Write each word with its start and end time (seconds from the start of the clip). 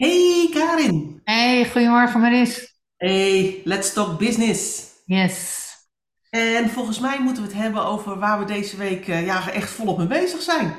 Hey 0.00 0.48
Karin. 0.52 1.20
Hey, 1.24 1.68
goedemorgen 1.70 2.20
Maris. 2.20 2.74
Hey, 2.96 3.60
let's 3.64 3.92
talk 3.92 4.18
business. 4.18 4.88
Yes. 5.04 5.68
En 6.30 6.68
volgens 6.70 6.98
mij 6.98 7.20
moeten 7.20 7.42
we 7.42 7.48
het 7.48 7.58
hebben 7.58 7.84
over 7.84 8.18
waar 8.18 8.38
we 8.38 8.44
deze 8.44 8.76
week 8.76 9.08
eh, 9.08 9.26
ja, 9.26 9.50
echt 9.50 9.70
volop 9.70 9.98
mee 9.98 10.06
bezig 10.06 10.42
zijn. 10.42 10.74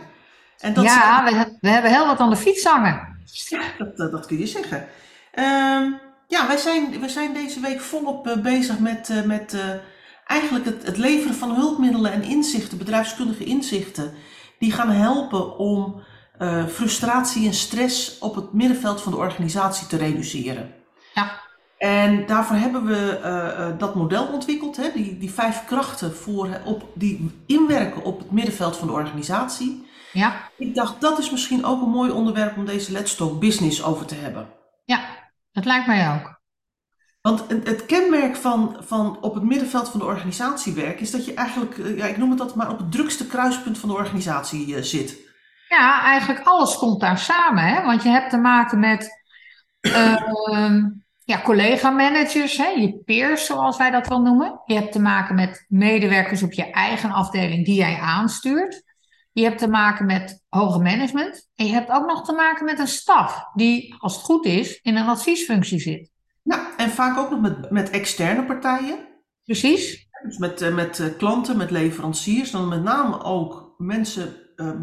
En 0.58 0.74
dat 0.74 0.84
Ja, 0.84 1.24
we, 1.24 1.58
we 1.60 1.70
hebben 1.70 1.92
heel 1.92 2.06
wat 2.06 2.20
aan 2.20 2.30
de 2.30 2.36
fiets 2.36 2.64
hangen. 2.64 3.20
ja, 3.50 3.62
dat, 3.78 3.98
dat, 3.98 4.12
dat 4.12 4.26
kun 4.26 4.38
je 4.38 4.48
zeggen. 4.48 4.88
Ehm, 5.32 5.92
ja, 6.28 6.48
wij 6.48 6.58
zijn, 6.58 7.00
wij 7.00 7.10
zijn 7.10 7.34
deze 7.34 7.60
week 7.60 7.80
volop 7.80 8.28
eh, 8.28 8.38
bezig 8.38 8.80
met, 8.80 9.10
eh, 9.10 9.24
met 9.24 9.54
eh, 9.54 9.70
eigenlijk 10.26 10.66
het, 10.66 10.84
het 10.86 10.98
leveren 10.98 11.36
van 11.36 11.56
hulpmiddelen 11.56 12.12
en 12.12 12.24
inzichten, 12.24 12.78
bedrijfskundige 12.78 13.44
inzichten, 13.44 14.14
die 14.60 14.72
gaan 14.72 14.90
helpen 14.90 15.58
om 15.58 16.04
eh, 16.42 16.66
frustratie 16.66 17.48
en 17.48 17.54
stress 17.54 18.18
op 18.20 18.36
het 18.36 18.54
middenveld 18.54 19.02
van 19.02 19.12
de 19.12 19.18
organisatie 19.18 19.88
te 19.88 19.98
reduceren. 19.98 20.74
Ja, 21.14 21.42
En 21.78 22.26
daarvoor 22.26 22.56
hebben 22.56 22.86
we 22.86 23.20
eh, 23.24 23.68
eh, 23.68 23.78
dat 23.78 23.96
model 23.96 24.28
ontwikkeld, 24.28 24.78
hè, 24.78 24.92
die, 24.94 25.18
die 25.18 25.32
vijf 25.32 25.66
krachten 25.66 26.16
voor, 26.16 26.62
op, 26.66 26.84
die 26.94 27.32
inwerken 27.46 28.04
op 28.04 28.20
het 28.20 28.32
middenveld 28.32 28.78
van 28.78 28.88
de 28.88 28.94
organisatie. 28.94 29.88
ja, 30.12 30.50
Ik 30.58 30.76
dacht, 30.76 31.02
dat 31.02 31.20
is 31.20 31.32
misschien 31.32 31.66
ook 31.66 31.82
een 31.82 31.90
mooi 31.90 32.12
onderwerp 32.12 32.58
om 32.58 32.66
deze 32.66 32.92
Let's 32.92 33.16
Talk 33.16 33.40
Business 33.40 33.84
over 33.84 34.06
te 34.06 34.16
hebben. 34.16 34.48
ja. 34.86 35.20
Dat 35.52 35.66
lijkt 35.66 35.88
mij 35.88 36.14
ook. 36.14 36.40
Want 37.22 37.44
het, 37.50 37.86
kenmerk 37.86 38.36
van, 38.36 38.78
van 38.80 39.18
op 39.22 39.34
het 39.34 39.44
middenveld 39.44 39.90
van 39.90 40.00
de 40.00 40.06
organisatie 40.06 40.74
werken 40.74 41.02
is 41.02 41.12
dat 41.12 41.26
je 41.26 41.34
eigenlijk, 41.34 41.78
ja, 41.98 42.06
ik 42.06 42.18
noem 42.18 42.30
het 42.30 42.38
dat 42.38 42.56
maar, 42.56 42.70
op 42.70 42.78
het 42.78 42.92
drukste 42.92 43.28
kruispunt 43.28 43.78
van 43.78 43.90
de 43.90 43.96
organisatie 43.96 44.84
zit. 44.84 45.30
Ja, 45.72 46.04
eigenlijk 46.04 46.48
alles 46.48 46.78
komt 46.78 47.00
daar 47.00 47.18
samen, 47.18 47.64
hè? 47.64 47.84
Want 47.84 48.04
je 48.04 48.10
hebt 48.10 48.30
te 48.30 48.38
maken 48.38 48.80
met 48.80 49.10
ehm, 49.80 50.90
ja, 51.24 51.42
collega-managers, 51.42 52.58
hè? 52.58 52.68
Je 52.68 53.02
peers, 53.06 53.46
zoals 53.46 53.78
wij 53.78 53.92
dat 53.92 54.08
wel 54.08 54.22
noemen. 54.22 54.62
Je 54.66 54.74
hebt 54.74 54.92
te 54.92 55.00
maken 55.00 55.36
met 55.36 55.66
medewerkers 55.68 56.44
op 56.44 56.52
je 56.52 56.72
eigen 56.72 57.12
afdeling 57.12 57.66
die 57.66 57.76
jij 57.76 58.00
aanstuurt. 58.00 58.84
Je 59.32 59.44
hebt 59.44 59.58
te 59.58 59.68
maken 59.68 60.06
met 60.06 60.44
hoger 60.50 60.82
management. 60.82 61.50
En 61.56 61.66
je 61.66 61.74
hebt 61.74 61.90
ook 61.90 62.06
nog 62.06 62.26
te 62.26 62.34
maken 62.34 62.66
met 62.66 62.80
een 62.80 62.88
staf 62.88 63.44
die, 63.54 63.96
als 63.98 64.16
het 64.16 64.24
goed 64.24 64.46
is, 64.46 64.80
in 64.82 64.96
een 64.96 65.08
adviesfunctie 65.08 65.80
zit. 65.80 66.12
Ja, 66.44 66.76
en 66.78 66.90
vaak 66.90 67.18
ook 67.18 67.30
nog 67.30 67.42
met, 67.42 67.72
met 67.72 67.90
externe 67.90 68.46
partijen. 68.46 69.08
Precies? 69.44 70.08
Dus 70.24 70.38
met, 70.38 70.62
eh, 70.62 70.74
met 70.74 71.00
eh, 71.00 71.08
klanten, 71.18 71.58
met 71.58 71.72
leveranciers, 71.72 72.52
dan 72.52 72.68
met 72.68 72.84
name 72.84 73.24
ook 73.24 73.74
mensen 73.78 74.36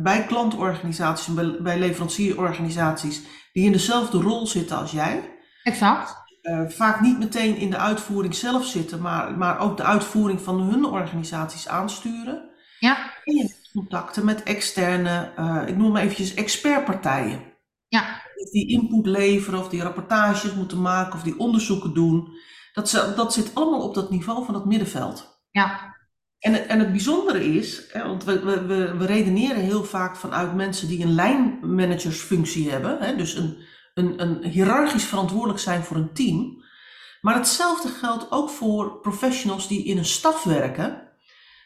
bij 0.02 0.24
klantorganisaties 0.26 1.36
en 1.36 1.62
bij, 1.62 1.78
leverancierorganisaties 1.78 3.22
die 3.52 3.64
in 3.64 3.72
dezelfde 3.72 4.18
rol 4.20 4.46
zitten 4.46 4.76
als 4.78 4.90
jij. 4.90 5.38
Exact. 5.62 6.16
Eh, 6.42 6.60
vaak 6.68 7.00
niet 7.00 7.18
meteen 7.18 7.56
in 7.56 7.70
de 7.70 7.76
uitvoering 7.76 8.34
zelf 8.34 8.66
zitten, 8.66 9.00
maar, 9.00 9.38
maar 9.38 9.58
ook 9.58 9.76
de 9.76 9.82
uitvoering 9.82 10.40
van 10.40 10.60
hun 10.60 10.84
organisaties 10.84 11.68
aansturen. 11.68 12.50
Ja, 12.78 12.96
En 13.24 13.34
je 13.34 13.40
hebt 13.42 13.70
contacten 13.72 14.24
met 14.24 14.42
externe, 14.42 15.32
eh, 15.36 15.62
ik 15.66 15.76
noem 15.76 15.92
maar 15.92 16.02
eventjes 16.02 16.34
expertpartijen. 16.34 17.40
ja, 17.88 18.22
Die 18.50 18.68
input 18.68 19.06
leveren 19.06 19.58
of 19.58 19.68
die 19.68 19.82
rapportages 19.82 20.54
moeten 20.54 20.80
maken 20.82 21.12
of 21.14 21.22
die 21.22 21.38
onderzoeken 21.38 21.94
doen. 21.94 22.28
Dat, 22.72 23.12
dat 23.16 23.32
zit 23.32 23.54
allemaal 23.54 23.82
op 23.82 23.94
dat 23.94 24.10
niveau 24.10 24.44
van 24.44 24.54
het 24.54 24.64
middenveld. 24.64 25.40
ja, 25.50 25.96
En 26.38 26.52
het, 26.52 26.66
en 26.66 26.78
het 26.78 26.90
bijzondere 26.90 27.44
is, 27.44 27.82
hè, 27.92 28.02
want 28.02 28.24
we, 28.24 28.40
we, 28.40 28.96
we, 28.96 29.06
redeneren 29.06 29.62
heel 29.62 29.84
vaak 29.84 30.16
vanuit 30.16 30.54
mensen 30.54 30.88
die 30.88 31.02
een 31.02 31.14
lijnmanagersfunctie 31.14 32.70
hebben, 32.70 32.98
hè, 33.00 33.16
dus 33.16 33.34
een, 33.34 33.56
een, 33.94 34.22
een 34.22 34.44
hiërarchisch 34.44 35.04
verantwoordelijk 35.04 35.58
zijn 35.58 35.82
voor 35.82 35.96
een 35.96 36.12
team. 36.12 36.64
Maar 37.20 37.34
hetzelfde 37.34 37.88
geldt 37.88 38.30
ook 38.30 38.50
voor 38.50 39.00
professionals 39.00 39.68
die 39.68 39.84
in 39.84 39.98
een 39.98 40.04
staf 40.04 40.44
werken, 40.44 41.08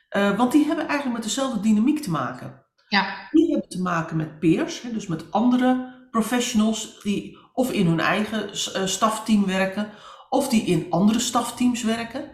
eh, 0.08 0.36
want 0.36 0.52
die 0.52 0.66
hebben 0.66 0.86
eigenlijk 0.86 1.18
met 1.18 1.26
dezelfde 1.26 1.60
dynamiek 1.60 2.02
te 2.02 2.10
maken. 2.10 2.64
ja, 2.88 3.28
Die 3.30 3.50
hebben 3.50 3.68
te 3.68 3.82
maken 3.82 4.16
met 4.16 4.38
peers, 4.38 4.82
hè, 4.82 4.92
dus 4.92 5.06
met 5.06 5.32
andere 5.32 6.00
professionals 6.10 7.00
die 7.02 7.38
of 7.52 7.72
in 7.72 7.86
hun 7.86 8.00
eigen 8.00 8.50
eh, 8.50 8.86
stafteam 8.86 9.46
werken, 9.46 9.90
of 10.28 10.48
die 10.48 10.62
in 10.62 10.86
andere 10.90 11.18
stafteams 11.18 11.82
werken. 11.82 12.30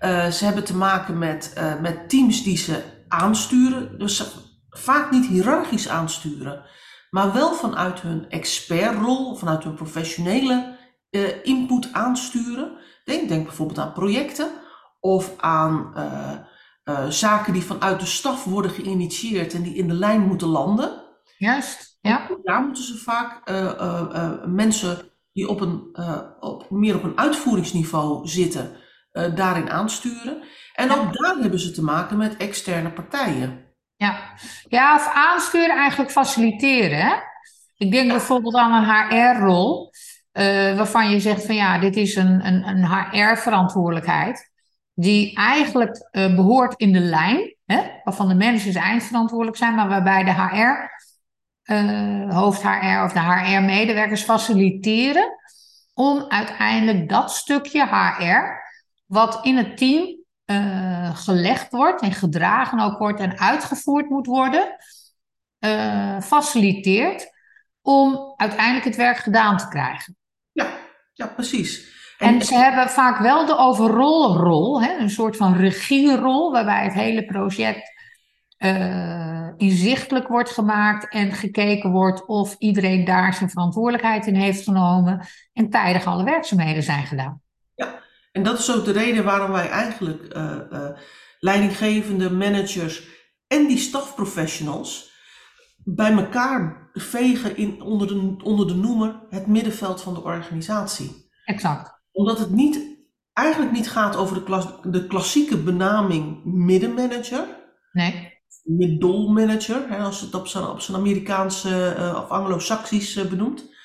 Eh, 0.00 0.26
ze 0.26 0.44
hebben 0.44 0.64
te 0.64 0.76
maken 0.76 1.18
met, 1.18 1.52
eh, 1.54 1.80
met 1.80 2.08
teams 2.08 2.42
die 2.42 2.56
ze 2.56 2.82
aansturen, 3.08 3.98
dus 3.98 4.36
vaak 4.70 5.10
niet 5.10 5.26
hiërarchisch 5.26 5.88
aansturen, 5.88 6.64
maar 7.10 7.32
wel 7.32 7.52
vanuit 7.52 8.00
hun 8.00 8.28
expertrol, 8.28 9.34
vanuit 9.34 9.64
hun 9.64 9.74
professionele 9.74 10.78
eh, 11.10 11.44
input 11.44 11.92
aansturen. 11.92 12.78
Denk, 13.04 13.28
denk 13.28 13.44
bijvoorbeeld 13.44 13.78
aan 13.78 13.92
projecten 13.92 14.50
of 15.00 15.34
aan 15.36 15.94
zaken 17.08 17.52
die 17.52 17.62
vanuit 17.62 18.00
de 18.00 18.06
staf 18.06 18.44
worden 18.44 18.70
geïnitieerd 18.70 19.54
en 19.54 19.62
die 19.62 19.74
in 19.74 19.88
de 19.88 19.94
lijn 19.94 20.20
moeten 20.20 20.48
landen. 20.48 21.04
juist. 21.38 21.98
Ja, 22.00 22.28
Daar 22.42 22.62
moeten 22.62 22.84
ze 22.84 22.98
vaak 22.98 23.50
mensen 24.46 24.98
die 25.32 25.48
op 25.48 25.60
een, 25.60 25.96
op, 26.40 26.70
meer 26.70 26.96
op 26.96 27.02
een 27.02 27.18
uitvoeringsniveau 27.18 28.28
zitten, 28.28 28.76
eh, 29.12 29.34
daarin 29.34 29.70
aansturen. 29.70 30.42
En 30.74 30.90
ook 30.92 31.18
daar 31.18 31.36
hebben 31.36 31.60
ze 31.60 31.70
te 31.70 31.82
maken 31.82 32.16
met 32.16 32.36
externe 32.36 32.90
partijen. 32.90 33.64
ja. 33.96 34.18
Ja, 34.68 34.94
of 34.94 35.10
aansturen, 35.14 35.76
eigenlijk 35.76 36.10
faciliteren. 36.10 36.98
Hè? 36.98 37.14
Ik 37.76 37.90
denk 37.90 38.08
bijvoorbeeld 38.08 38.54
aan 38.54 38.72
een 38.72 39.08
HR-rol, 39.08 39.90
eh, 40.32 40.76
waarvan 40.76 41.10
je 41.10 41.20
zegt 41.20 41.46
van 41.46 41.54
ja, 41.54 41.78
dit 41.78 41.96
is 41.96 42.16
een, 42.16 42.46
een, 42.46 42.68
een 42.68 42.86
HR-verantwoordelijkheid, 42.86 44.50
die 44.94 45.36
eigenlijk 45.36 46.08
eh, 46.10 46.34
behoort 46.34 46.74
in 46.80 46.92
de 46.92 47.00
lijn, 47.00 47.54
hè? 47.66 47.82
Waarvan 48.04 48.28
de 48.28 48.34
managers 48.34 48.74
eindverantwoordelijk 48.74 49.56
zijn, 49.56 49.74
maar 49.74 49.88
waarbij 49.88 50.24
de 50.24 50.32
HR, 50.32 50.90
eh, 51.62 52.34
hoofd-HR 52.36 53.04
of 53.04 53.12
de 53.12 53.20
HR-medewerkers 53.20 54.22
faciliteren 54.22 55.34
om 55.94 56.24
uiteindelijk 56.28 57.08
dat 57.08 57.32
stukje 57.32 57.86
HR, 57.86 58.69
wat 59.10 59.38
in 59.42 59.56
het 59.56 59.76
team 59.76 60.18
eh, 60.44 61.16
gelegd 61.16 61.70
wordt 61.70 62.02
en 62.02 62.12
gedragen 62.12 62.80
ook 62.80 62.98
wordt 62.98 63.20
en 63.20 63.38
uitgevoerd 63.38 64.08
moet 64.08 64.26
worden, 64.26 64.76
eh, 65.58 66.20
faciliteert 66.20 67.30
om 67.82 68.34
uiteindelijk 68.36 68.84
het 68.84 68.96
werk 68.96 69.16
gedaan 69.16 69.56
te 69.56 69.68
krijgen. 69.68 70.16
Ja, 70.52 70.66
ja 71.12 71.26
precies. 71.26 71.98
En, 72.18 72.34
En 72.34 72.42
ze 72.42 72.54
hebben 72.54 72.88
vaak 72.88 73.18
wel 73.18 73.46
de 73.46 73.56
overall 73.56 74.36
rol, 74.36 74.82
hè, 74.82 74.98
een 74.98 75.10
soort 75.10 75.36
van 75.36 75.54
regierol, 75.54 76.52
waarbij 76.52 76.84
het 76.84 76.94
hele 76.94 77.24
project 77.24 77.92
eh, 78.56 79.48
inzichtelijk 79.56 80.28
wordt 80.28 80.50
gemaakt 80.50 81.08
en 81.08 81.32
gekeken 81.32 81.90
wordt 81.90 82.26
of 82.26 82.54
iedereen 82.58 83.04
daar 83.04 83.34
zijn 83.34 83.50
verantwoordelijkheid 83.50 84.26
in 84.26 84.34
heeft 84.34 84.64
genomen 84.64 85.26
en 85.52 85.70
tijdig 85.70 86.04
alle 86.04 86.24
werkzaamheden 86.24 86.82
zijn 86.82 87.06
gedaan. 87.06 87.42
En 88.32 88.42
dat 88.42 88.58
is 88.58 88.74
ook 88.74 88.84
de 88.84 88.92
reden 88.92 89.24
waarom 89.24 89.50
wij 89.50 89.68
eigenlijk 89.68 90.24
eh, 90.24 90.60
eh, 90.70 90.96
leidinggevende 91.38 92.30
managers 92.30 93.08
en 93.46 93.66
die 93.66 93.78
stafprofessionals 93.78 95.10
bij 95.84 96.12
elkaar 96.12 96.90
vegen 96.92 97.56
in, 97.56 97.82
onder, 97.82 98.06
de, 98.06 98.36
onder 98.42 98.66
de 98.66 98.74
noemer 98.74 99.26
het 99.28 99.46
middenveld 99.46 100.02
van 100.02 100.14
de 100.14 100.22
organisatie. 100.22 101.30
Exact. 101.44 102.00
Omdat 102.12 102.38
het 102.38 102.50
niet, 102.50 102.98
eigenlijk 103.32 103.72
niet 103.72 103.90
gaat 103.90 104.16
over 104.16 104.34
de, 104.34 104.42
klas, 104.42 104.66
de 104.82 105.06
klassieke 105.06 105.56
benaming 105.56 106.44
middenmanager, 106.44 107.58
Nee. 107.92 108.38
middelmanager, 108.64 109.96
als 109.96 110.20
het 110.20 110.34
op 110.34 110.46
zijn, 110.46 110.64
op 110.64 110.80
zijn 110.80 110.96
Amerikaanse 110.96 111.86
eh, 111.86 112.22
of 112.22 112.28
Anglo-Saxisch 112.28 113.28
benoemt. 113.28 113.78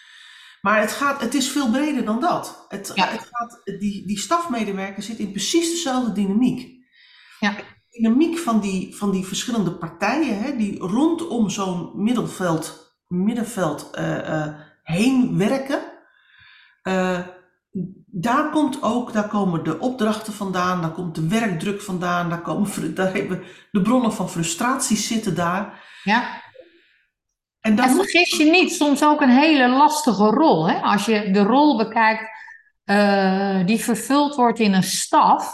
Maar 0.65 0.79
het, 0.79 0.91
gaat, 0.91 1.21
het 1.21 1.33
is 1.33 1.51
veel 1.51 1.69
breder 1.69 2.05
dan 2.05 2.19
dat. 2.19 2.65
Het, 2.67 2.91
Ja. 2.95 3.07
het 3.07 3.29
gaat, 3.31 3.61
die, 3.79 4.07
die 4.07 4.19
stafmedewerker 4.19 5.03
zit 5.03 5.17
in 5.17 5.31
precies 5.31 5.69
dezelfde 5.69 6.11
dynamiek. 6.11 6.85
Ja. 7.39 7.51
De 7.51 7.63
dynamiek 8.01 8.37
van 8.37 8.59
die, 8.59 8.95
van 8.95 9.11
die 9.11 9.25
verschillende 9.25 9.71
partijen, 9.71 10.39
hè, 10.43 10.55
die 10.55 10.79
rondom 10.79 11.49
zo'n 11.49 11.91
middenveld, 12.03 12.95
middenveld 13.07 13.89
eh, 13.91 14.41
eh, 14.43 14.53
heen 14.83 15.37
werken. 15.37 15.81
eh, 16.81 17.19
daar 18.05 18.49
komt 18.49 18.81
ook, 18.81 19.13
daar 19.13 19.27
komen 19.27 19.63
de 19.63 19.79
opdrachten 19.79 20.33
vandaan, 20.33 20.81
daar 20.81 20.91
komt 20.91 21.15
de 21.15 21.27
werkdruk 21.27 21.81
vandaan, 21.81 22.29
daar, 22.29 22.41
komen, 22.41 22.95
daar 22.95 23.13
hebben 23.13 23.43
de 23.71 23.81
bronnen 23.81 24.13
van 24.13 24.29
frustraties 24.29 25.07
zitten 25.07 25.35
daar. 25.35 25.83
Ja. 26.03 26.41
En 27.65 27.75
dan 27.75 27.89
En 27.89 27.95
moet 27.95 28.09
vergis 28.11 28.37
je 28.37 28.45
niet, 28.45 28.73
soms 28.73 29.03
ook 29.03 29.21
een 29.21 29.37
hele 29.37 29.69
lastige 29.69 30.25
rol. 30.25 30.69
Hè? 30.69 30.79
Als 30.79 31.05
je 31.05 31.31
de 31.31 31.43
rol 31.43 31.77
bekijkt 31.77 32.29
eh, 32.83 33.65
die 33.65 33.83
vervuld 33.83 34.35
wordt 34.35 34.59
in 34.59 34.73
een 34.73 34.83
staf, 34.83 35.53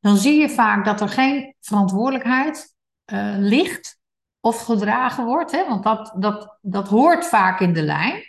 dan 0.00 0.16
zie 0.16 0.40
je 0.40 0.50
vaak 0.50 0.84
dat 0.84 1.00
er 1.00 1.08
geen 1.08 1.54
verantwoordelijkheid 1.60 2.74
eh, 3.04 3.34
ligt 3.38 3.98
of 4.40 4.64
gedragen 4.64 5.24
wordt. 5.24 5.50
Hè? 5.50 5.68
Want 5.68 5.82
dat, 5.82 6.14
dat, 6.18 6.58
dat 6.60 6.88
hoort 6.88 7.26
vaak 7.26 7.60
in 7.60 7.72
de 7.72 7.82
lijn. 7.82 8.22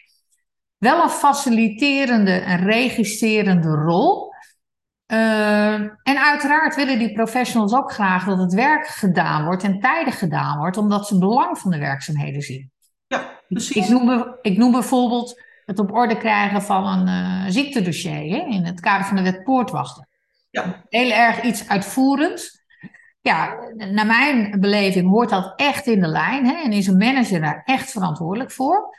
wel 0.78 1.04
een 1.04 1.10
faciliterende 1.10 2.32
en 2.40 2.58
registrerende 2.58 3.70
rol. 3.70 4.34
Uh, 5.12 5.74
en 5.74 6.24
uiteraard 6.24 6.76
willen 6.76 7.00
die 7.00 7.14
professionals 7.14 7.74
ook 7.74 7.92
graag 7.92 8.26
dat 8.26 8.38
het 8.38 8.54
werk 8.54 8.88
gedaan 8.88 9.46
wordt 9.46 9.64
en 9.64 9.80
tijdig 9.80 10.20
gedaan 10.20 10.58
wordt, 10.58 10.78
omdat 10.78 11.08
ze 11.08 11.18
belang 11.18 11.58
van 11.58 11.72
de 11.72 11.78
werkzaamheden 11.78 12.42
zien. 12.42 12.74
Ja, 13.16 13.40
precies. 13.48 13.76
Ik 13.76 13.90
noem, 13.90 14.36
ik 14.42 14.58
noem 14.58 14.72
bijvoorbeeld 14.72 15.42
het 15.66 15.80
op 15.80 15.94
orde 15.94 16.18
krijgen 16.18 16.62
van 16.62 16.86
een 16.86 17.08
uh, 17.08 17.52
ziektedossier 17.52 18.36
hè, 18.36 18.46
in 18.46 18.66
het 18.66 18.80
kader 18.80 19.06
van 19.06 19.16
de 19.16 19.24
wet 19.24 19.44
poortwachten. 19.44 20.08
Ja. 20.50 20.84
Heel 20.90 21.12
erg 21.12 21.42
iets 21.42 21.68
uitvoerends. 21.68 22.64
Ja, 23.22 23.56
naar 23.76 24.06
mijn 24.06 24.60
beleving 24.60 25.10
hoort 25.10 25.30
dat 25.30 25.54
echt 25.56 25.88
in 25.88 26.02
de 26.02 26.08
lijn 26.08 26.46
hè, 26.46 26.54
en 26.64 26.72
is 26.72 26.88
een 26.88 26.98
manager 26.98 27.42
daar 27.42 27.62
echt 27.66 27.92
verantwoordelijk 27.92 28.52
voor. 28.52 28.96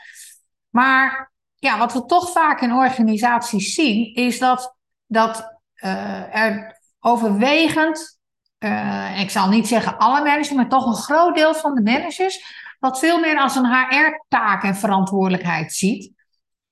Maar 0.70 1.32
ja, 1.54 1.78
wat 1.78 1.92
we 1.92 2.04
toch 2.04 2.32
vaak 2.32 2.60
in 2.60 2.72
organisaties 2.72 3.74
zien, 3.74 4.14
is 4.14 4.38
dat, 4.38 4.76
dat 5.06 5.60
uh, 5.76 6.36
er 6.36 6.80
overwegend, 7.00 8.20
uh, 8.58 9.20
ik 9.20 9.30
zal 9.30 9.48
niet 9.48 9.66
zeggen 9.66 9.98
alle 9.98 10.22
managers, 10.22 10.52
maar 10.52 10.68
toch 10.68 10.86
een 10.86 11.02
groot 11.02 11.34
deel 11.34 11.54
van 11.54 11.74
de 11.74 11.82
managers, 11.82 12.64
dat 12.86 12.98
veel 12.98 13.20
meer 13.20 13.38
als 13.38 13.56
een 13.56 13.66
HR-taak 13.66 14.62
en 14.62 14.76
verantwoordelijkheid 14.76 15.72
ziet. 15.72 16.14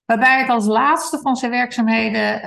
Waarbij 0.05 0.39
het 0.39 0.49
als 0.49 0.67
laatste 0.67 1.19
van 1.19 1.37
zijn 1.37 1.51
werkzaamheden 1.51 2.41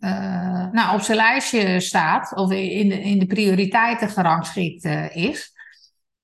uh, 0.00 0.66
nou, 0.72 0.94
op 0.94 1.00
zijn 1.00 1.16
lijstje 1.16 1.80
staat, 1.80 2.34
of 2.34 2.50
in 2.50 2.92
in 2.92 3.18
de 3.18 3.26
prioriteiten 3.26 4.08
gerangschikt 4.08 4.84
is. 5.14 5.54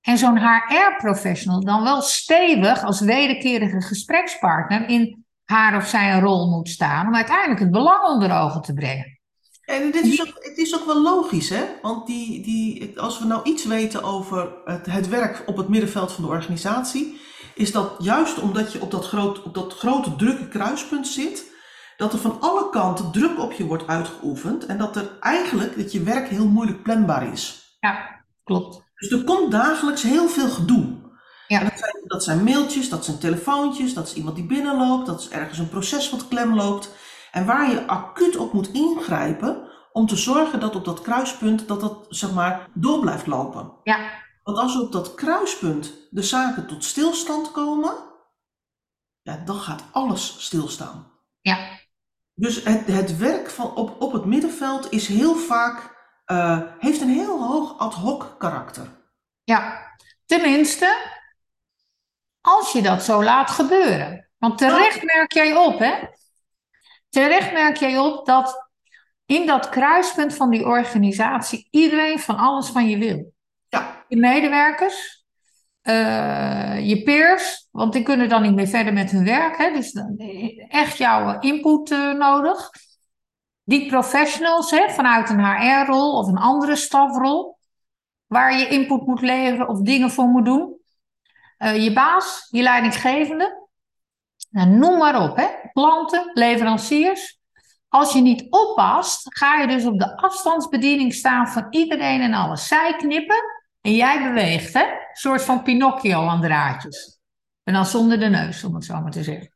En 0.00 0.18
zo'n 0.18 0.38
HR-professional 0.38 1.64
dan 1.64 1.82
wel 1.82 2.00
stevig 2.00 2.84
als 2.84 3.00
wederkerige 3.00 3.80
gesprekspartner 3.80 4.88
in 4.88 5.24
haar 5.44 5.76
of 5.76 5.86
zijn 5.86 6.20
rol 6.20 6.50
moet 6.50 6.68
staan 6.68 7.06
om 7.06 7.14
uiteindelijk 7.14 7.60
het 7.60 7.70
belang 7.70 8.04
onder 8.04 8.32
ogen 8.32 8.60
te 8.60 8.74
brengen. 8.74 9.20
En 9.64 9.90
dit 9.90 10.04
is 10.04 10.20
ook, 10.20 10.44
het 10.44 10.58
is 10.58 10.74
ook 10.74 10.86
wel 10.86 11.02
logisch, 11.02 11.48
hè? 11.48 11.64
Want 11.82 12.06
die, 12.06 12.42
die, 12.42 13.00
als 13.00 13.18
we 13.18 13.24
nou 13.24 13.42
iets 13.42 13.64
weten 13.64 14.02
over 14.02 14.54
het, 14.64 14.86
het 14.86 15.08
werk 15.08 15.42
op 15.46 15.56
het 15.56 15.68
middenveld 15.68 16.12
van 16.12 16.24
de 16.24 16.30
organisatie, 16.30 17.20
is 17.54 17.72
dat 17.72 17.94
juist 17.98 18.38
omdat 18.38 18.72
je 18.72 18.80
op 18.80 18.90
dat, 18.90 19.06
groot, 19.06 19.42
op 19.42 19.54
dat 19.54 19.74
grote 19.74 20.16
drukke 20.16 20.48
kruispunt 20.48 21.06
zit, 21.06 21.50
dat 21.96 22.12
er 22.12 22.18
van 22.18 22.40
alle 22.40 22.70
kanten 22.70 23.12
druk 23.12 23.38
op 23.38 23.52
je 23.52 23.64
wordt 23.64 23.86
uitgeoefend 23.86 24.66
en 24.66 24.78
dat 24.78 24.96
er 24.96 25.10
eigenlijk 25.20 25.76
dat 25.76 25.92
je 25.92 26.02
werk 26.02 26.28
heel 26.28 26.48
moeilijk 26.48 26.82
planbaar 26.82 27.32
is. 27.32 27.76
Ja, 27.80 28.24
klopt. 28.44 28.82
Dus 28.94 29.10
er 29.10 29.24
komt 29.24 29.50
dagelijks 29.50 30.02
heel 30.02 30.28
veel 30.28 30.48
gedoe. 30.48 31.00
Ja. 31.46 31.60
Dat, 31.60 31.78
zijn, 31.78 32.02
dat 32.06 32.24
zijn 32.24 32.44
mailtjes, 32.44 32.88
dat 32.88 33.04
zijn 33.04 33.18
telefoontjes, 33.18 33.94
dat 33.94 34.06
is 34.06 34.14
iemand 34.14 34.36
die 34.36 34.46
binnenloopt, 34.46 35.06
dat 35.06 35.20
is 35.20 35.28
ergens 35.28 35.58
een 35.58 35.68
proces 35.68 36.10
wat 36.10 36.28
klem 36.28 36.54
loopt. 36.54 36.90
En 37.32 37.46
waar 37.46 37.70
je 37.70 37.86
acuut 37.86 38.36
op 38.36 38.52
moet 38.52 38.72
ingrijpen 38.72 39.70
om 39.92 40.06
te 40.06 40.16
zorgen 40.16 40.60
dat 40.60 40.76
op 40.76 40.84
dat 40.84 41.00
kruispunt 41.00 41.68
dat 41.68 41.80
dat 41.80 42.06
zeg 42.08 42.32
maar 42.32 42.68
door 42.74 43.00
blijft 43.00 43.26
lopen. 43.26 43.72
Ja. 43.82 43.98
Want 44.42 44.58
als 44.58 44.80
op 44.80 44.92
dat 44.92 45.14
kruispunt 45.14 45.92
de 46.10 46.22
zaken 46.22 46.66
tot 46.66 46.84
stilstand 46.84 47.50
komen, 47.50 47.94
ja, 49.22 49.36
dan 49.44 49.56
gaat 49.56 49.82
alles 49.92 50.44
stilstaan. 50.44 51.10
Ja. 51.40 51.58
Dus 52.34 52.64
het, 52.64 52.86
het 52.86 53.16
werk 53.16 53.50
van 53.50 53.74
op, 53.74 54.00
op 54.00 54.12
het 54.12 54.24
middenveld 54.24 54.92
is 54.92 55.06
heel 55.06 55.34
vaak, 55.34 55.96
uh, 56.26 56.60
heeft 56.78 57.00
een 57.00 57.08
heel 57.08 57.42
hoog 57.42 57.78
ad 57.78 57.94
hoc 57.94 58.34
karakter. 58.38 58.86
Ja, 59.44 59.90
tenminste, 60.26 60.96
als 62.40 62.72
je 62.72 62.82
dat 62.82 63.02
zo 63.02 63.24
laat 63.24 63.50
gebeuren. 63.50 64.30
Want 64.38 64.58
terecht 64.58 65.02
merk 65.02 65.32
jij 65.32 65.56
op, 65.56 65.78
hè? 65.78 65.94
Terecht 67.12 67.52
merk 67.52 67.76
jij 67.76 67.98
op 67.98 68.26
dat 68.26 68.70
in 69.26 69.46
dat 69.46 69.68
kruispunt 69.68 70.34
van 70.34 70.50
die 70.50 70.66
organisatie 70.66 71.68
iedereen 71.70 72.18
van 72.18 72.36
alles 72.36 72.68
van 72.68 72.88
je 72.88 72.98
wil. 72.98 73.32
Ja. 73.68 74.04
Je 74.08 74.16
medewerkers, 74.16 75.24
uh, 75.82 76.88
je 76.88 77.02
peers, 77.02 77.68
want 77.70 77.92
die 77.92 78.02
kunnen 78.02 78.28
dan 78.28 78.42
niet 78.42 78.54
meer 78.54 78.66
verder 78.66 78.92
met 78.92 79.10
hun 79.10 79.24
werk. 79.24 79.56
Hè? 79.56 79.72
Dus 79.72 79.92
echt 80.68 80.98
jouw 80.98 81.40
input 81.40 81.90
uh, 81.90 82.12
nodig. 82.12 82.70
Die 83.64 83.86
professionals 83.86 84.70
hè, 84.70 84.90
vanuit 84.90 85.30
een 85.30 85.44
HR-rol 85.44 86.18
of 86.18 86.26
een 86.26 86.38
andere 86.38 86.76
stafrol, 86.76 87.58
waar 88.26 88.58
je 88.58 88.68
input 88.68 89.06
moet 89.06 89.20
leveren 89.20 89.68
of 89.68 89.80
dingen 89.80 90.10
voor 90.10 90.26
moet 90.26 90.44
doen. 90.44 90.80
Uh, 91.58 91.84
je 91.84 91.92
baas, 91.92 92.48
je 92.50 92.62
leidinggevende. 92.62 93.61
Nou, 94.52 94.68
noem 94.68 94.98
maar 94.98 95.22
op, 95.22 95.36
hè? 95.36 95.46
klanten, 95.72 96.30
leveranciers. 96.34 97.40
Als 97.88 98.12
je 98.12 98.20
niet 98.20 98.46
oppast, 98.50 99.38
ga 99.38 99.60
je 99.60 99.66
dus 99.66 99.84
op 99.84 99.98
de 99.98 100.16
afstandsbediening 100.16 101.14
staan 101.14 101.48
van 101.48 101.66
iedereen 101.70 102.20
en 102.20 102.34
alles. 102.34 102.68
Zij 102.68 102.94
knippen 102.96 103.42
en 103.80 103.94
jij 103.94 104.22
beweegt, 104.22 104.74
hè? 104.74 104.82
Een 104.82 104.98
soort 105.12 105.42
van 105.42 105.62
Pinocchio 105.62 106.26
aan 106.26 106.40
draadjes. 106.40 107.20
En 107.62 107.74
dan 107.74 107.86
zonder 107.86 108.18
de 108.20 108.28
neus, 108.28 108.64
om 108.64 108.74
het 108.74 108.84
zo 108.84 109.00
maar 109.00 109.10
te 109.10 109.22
zeggen. 109.22 109.54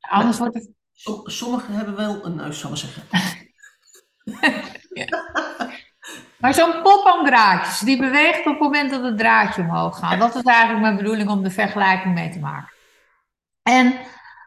Anders 0.00 0.38
wordt 0.38 0.54
het... 0.54 0.70
Sommigen 1.24 1.74
hebben 1.74 1.96
wel 1.96 2.24
een 2.24 2.34
neus, 2.34 2.58
zal 2.60 2.70
ik 2.70 2.76
zeggen. 2.76 3.02
ja. 5.02 5.32
Maar 6.38 6.54
zo'n 6.54 6.82
pop 6.82 7.06
aan 7.06 7.24
draadjes, 7.24 7.78
die 7.78 7.98
beweegt 7.98 8.38
op 8.38 8.44
het 8.44 8.60
moment 8.60 8.90
dat 8.90 9.02
het 9.02 9.18
draadje 9.18 9.62
omhoog 9.62 9.98
gaat. 9.98 10.18
Dat 10.18 10.34
is 10.34 10.42
eigenlijk 10.42 10.80
mijn 10.80 10.96
bedoeling 10.96 11.30
om 11.30 11.42
de 11.42 11.50
vergelijking 11.50 12.14
mee 12.14 12.28
te 12.28 12.38
maken. 12.38 12.73
En 13.64 13.94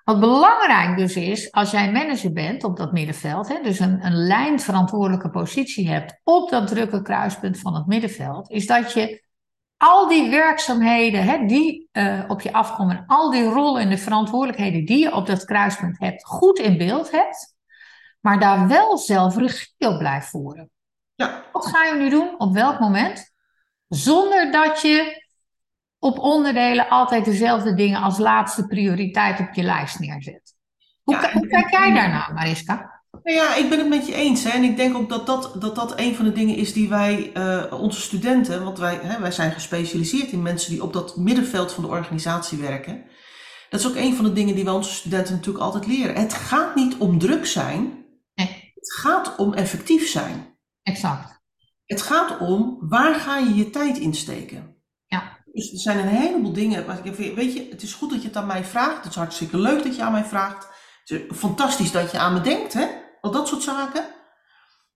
wat 0.04 0.20
belangrijk 0.20 0.98
dus 0.98 1.16
is, 1.16 1.52
als 1.52 1.72
jij 1.72 1.92
manager 1.92 2.34
bent 2.34 2.64
op 2.64 2.78
dat 2.78 2.92
middenveld, 2.92 3.48
hè, 3.48 3.62
dus 3.62 3.80
een, 3.80 4.06
een 4.06 4.16
lijnverantwoordelijke 4.16 5.30
positie 5.30 5.90
hebt 5.90 6.20
op 6.24 6.50
dat 6.50 6.68
drukke 6.68 7.02
kruispunt 7.02 7.60
van 7.60 7.76
het 7.76 7.86
middenveld, 7.86 8.50
is 8.50 8.66
dat 8.66 8.94
je 8.94 9.24
al 9.78 10.08
die 10.08 10.30
werkzaamheden 10.30 11.24
hè, 11.24 11.46
die 11.46 11.90
uh, 11.92 12.24
op 12.28 12.42
je 12.42 12.54
afkomen, 12.54 13.04
al 13.08 13.32
die 13.32 13.44
rollen 13.44 13.82
en 13.82 13.90
de 13.90 13.98
verantwoordelijkheden 13.98 14.86
die 14.86 15.00
je 15.00 15.14
op 15.14 15.26
dat 15.26 15.46
kruispunt 15.46 16.00
hebt, 16.00 16.26
goed 16.26 16.60
in 16.60 16.78
beeld 16.78 17.12
hebt, 17.12 17.56
maar 18.20 18.40
daar 18.40 18.68
wel 18.68 18.98
zelf 18.98 19.38
regie 19.38 19.88
op 19.88 19.98
blijft 19.98 20.30
voeren. 20.30 20.70
Ja. 21.16 21.44
Wat 21.52 21.66
ga 21.66 21.84
je 21.84 21.94
nu 21.94 22.10
doen? 22.10 22.36
Op 22.38 22.54
welk 22.54 22.80
moment? 22.80 23.32
Zonder 23.88 24.52
dat 24.52 24.82
je 24.82 25.26
op 26.08 26.20
onderdelen 26.20 26.90
altijd 26.90 27.26
dezelfde 27.26 27.74
dingen 27.74 28.02
als 28.02 28.18
laatste 28.18 28.68
prioriteit 28.68 29.40
op 29.40 29.54
je 29.54 29.64
lijst 29.64 30.00
neerzet. 30.00 30.56
Hoe, 31.04 31.16
Ja, 31.16 31.32
hoe 31.34 31.48
kijk 31.48 31.72
jij 31.72 31.94
daarnaar, 31.94 32.32
Mariska? 32.34 32.96
Nou 33.24 33.38
ja, 33.38 33.56
ik 33.56 33.70
ben 33.70 33.80
het 33.80 33.90
met 33.90 34.08
je 34.08 34.14
eens. 34.14 34.44
Hè? 34.44 34.50
En 34.50 34.64
ik 34.64 34.78
denk 34.78 34.98
ook 34.98 35.10
dat 35.10 35.26
dat, 35.26 35.56
dat 35.60 35.76
dat 35.76 36.00
een 36.00 36.16
van 36.16 36.26
de 36.26 36.32
dingen 36.32 36.56
is 36.56 36.74
die 36.74 36.90
wij, 36.90 37.32
eh, 37.34 37.82
onze 37.82 38.02
studenten, 38.02 38.64
want 38.64 38.78
wij, 38.78 39.00
hè, 39.02 39.20
wij 39.20 39.32
zijn 39.32 39.52
gespecialiseerd 39.52 40.32
in 40.32 40.42
mensen 40.42 40.72
die 40.72 40.84
op 40.84 40.94
dat 40.94 41.18
middenveld 41.18 41.72
van 41.72 41.84
de 41.84 41.90
organisatie 41.90 42.58
werken. 42.58 43.04
Dat 43.70 43.80
is 43.80 43.88
ook 43.88 43.96
een 43.96 44.16
van 44.16 44.26
de 44.26 44.34
dingen 44.34 44.56
die 44.56 44.64
wij 44.64 44.74
onze 44.74 44.94
studenten 44.94 45.34
natuurlijk 45.34 45.64
altijd 45.64 45.88
leren. 45.88 46.16
Het 46.16 46.34
gaat 46.34 46.76
niet 46.76 46.98
om 46.98 47.20
druk 47.20 47.46
zijn, 47.46 48.06
Nee, 48.36 48.72
het 48.76 48.94
gaat 48.94 49.36
om 49.38 49.54
effectief 49.54 50.08
zijn. 50.08 50.58
exact. 50.84 51.36
Het 51.86 52.02
gaat 52.02 52.40
om 52.40 52.78
waar 52.80 53.16
ga 53.16 53.38
je 53.38 53.56
je 53.56 53.70
tijd 53.70 53.98
insteken. 53.98 54.77
Dus 55.58 55.72
er 55.72 55.80
zijn 55.80 56.00
een 56.00 56.08
heleboel 56.08 56.54
dingen. 56.54 56.86
ik 57.04 57.16
vind, 57.16 57.36
Weet 57.36 57.54
je, 57.54 57.68
het 57.70 57.82
is 57.82 57.94
goed 57.94 58.10
dat 58.10 58.22
je 58.22 58.28
het 58.28 58.38
aan 58.38 58.46
mij 58.48 58.64
vraagt. 58.64 58.98
Het 58.98 59.06
is 59.12 59.16
hartstikke 59.16 59.58
leuk 59.58 59.84
dat 59.84 59.96
je 59.96 60.02
aan 60.04 60.12
mij 60.12 60.26
vraagt. 60.26 60.68
Het 61.06 61.10
is 61.30 61.38
fantastisch 61.38 61.92
dat 61.92 62.12
je 62.12 62.18
aan 62.18 62.34
me 62.34 62.42
denkt, 62.42 62.74
hè? 62.74 62.88
Al 63.22 63.32
dat 63.32 63.48
soort 63.48 63.64
zaken. 63.64 64.06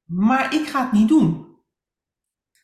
Maar 0.05 0.53
ik 0.53 0.67
ga 0.67 0.81
het 0.81 0.91
niet 0.91 1.07
doen. 1.07 1.57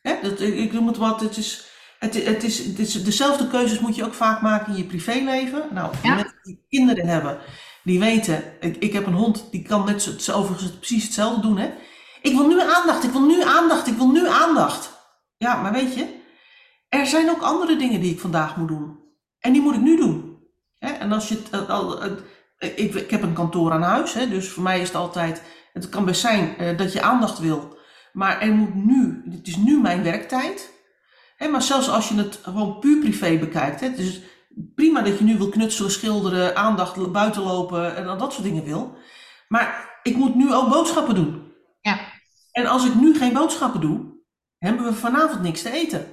Hè? 0.02 0.16
Dat, 0.22 0.40
ik 0.40 0.72
noem 0.72 0.86
het 0.86 0.96
wat. 0.96 1.20
Het 1.20 1.36
is, 1.36 1.66
het, 1.98 2.24
het, 2.24 2.42
is, 2.42 2.58
het 2.58 2.78
is, 2.78 3.04
dezelfde 3.04 3.48
keuzes 3.48 3.78
moet 3.80 3.96
je 3.96 4.04
ook 4.04 4.14
vaak 4.14 4.40
maken 4.40 4.72
in 4.72 4.78
je 4.78 4.84
privéleven. 4.84 5.68
Nou, 5.70 5.94
Ja. 6.02 6.14
mensen 6.14 6.38
die 6.42 6.64
kinderen 6.68 7.06
hebben, 7.06 7.38
die 7.84 7.98
weten. 7.98 8.44
Ik, 8.60 8.76
ik 8.76 8.92
heb 8.92 9.06
een 9.06 9.14
hond, 9.14 9.44
die 9.50 9.62
kan 9.62 9.84
net 9.84 10.02
zo, 10.18 10.32
overigens 10.32 10.72
precies 10.72 11.04
hetzelfde 11.04 11.40
doen, 11.40 11.58
hè? 11.58 11.70
Ik 12.22 12.36
wil 12.36 12.46
nu 12.48 12.60
aandacht, 12.60 13.04
ik 13.04 13.10
wil 13.10 13.26
nu 13.26 13.42
aandacht, 13.42 13.86
ik 13.86 13.96
wil 13.96 14.10
nu 14.10 14.28
aandacht. 14.28 14.90
Ja, 15.36 15.62
maar 15.62 15.72
weet 15.72 15.94
je, 15.94 16.17
er 16.88 17.06
zijn 17.06 17.30
ook 17.30 17.42
andere 17.42 17.76
dingen 17.76 18.00
die 18.00 18.12
ik 18.12 18.20
vandaag 18.20 18.56
moet 18.56 18.68
doen. 18.68 18.98
En 19.38 19.52
die 19.52 19.62
moet 19.62 19.74
ik 19.74 19.80
nu 19.80 19.96
doen. 19.96 20.38
Hè? 20.78 20.88
En 20.92 21.12
als 21.12 21.28
je 21.28 21.34
het, 21.34 21.68
al- 21.68 21.68
al- 21.68 22.00
het- 22.00 22.22
ik, 22.58 22.94
ik 22.94 23.10
heb 23.10 23.22
een 23.22 23.32
kantoor 23.32 23.72
aan 23.72 23.82
huis, 23.82 24.14
hè, 24.14 24.28
dus 24.28 24.48
voor 24.48 24.62
mij 24.62 24.80
is 24.80 24.86
het 24.86 24.96
altijd, 24.96 25.42
het 25.72 25.88
kan 25.88 26.04
best 26.04 26.20
zijn 26.20 26.56
eh, 26.56 26.78
dat 26.78 26.92
je 26.92 27.02
aandacht 27.02 27.38
wil, 27.38 27.78
maar 28.12 28.40
er 28.40 28.52
moet 28.52 28.74
nu, 28.74 29.22
het 29.30 29.46
is 29.46 29.56
nu 29.56 29.80
mijn 29.80 30.02
werktijd. 30.02 30.72
Hè, 31.36 31.48
maar 31.48 31.62
zelfs 31.62 31.88
als 31.90 32.08
je 32.08 32.14
het 32.14 32.38
gewoon 32.42 32.78
puur 32.78 32.98
privé 33.00 33.38
bekijkt, 33.38 33.80
hè, 33.80 33.86
het 33.88 33.98
is 33.98 34.20
prima 34.74 35.02
dat 35.02 35.18
je 35.18 35.24
nu 35.24 35.38
wil 35.38 35.48
knutselen, 35.48 35.90
schilderen, 35.90 36.56
aandacht 36.56 37.12
buiten 37.12 37.42
lopen 37.42 37.96
en 37.96 38.06
al 38.08 38.16
dat 38.16 38.32
soort 38.32 38.44
dingen 38.44 38.64
wil. 38.64 38.96
Maar 39.48 39.98
ik 40.02 40.16
moet 40.16 40.34
nu 40.34 40.54
ook 40.54 40.68
boodschappen 40.68 41.14
doen. 41.14 41.52
Ja. 41.80 41.98
En 42.52 42.66
als 42.66 42.86
ik 42.86 42.94
nu 42.94 43.14
geen 43.16 43.32
boodschappen 43.32 43.80
doe, 43.80 44.00
hebben 44.58 44.84
we 44.84 44.92
vanavond 44.92 45.42
niks 45.42 45.62
te 45.62 45.70
eten. 45.70 46.06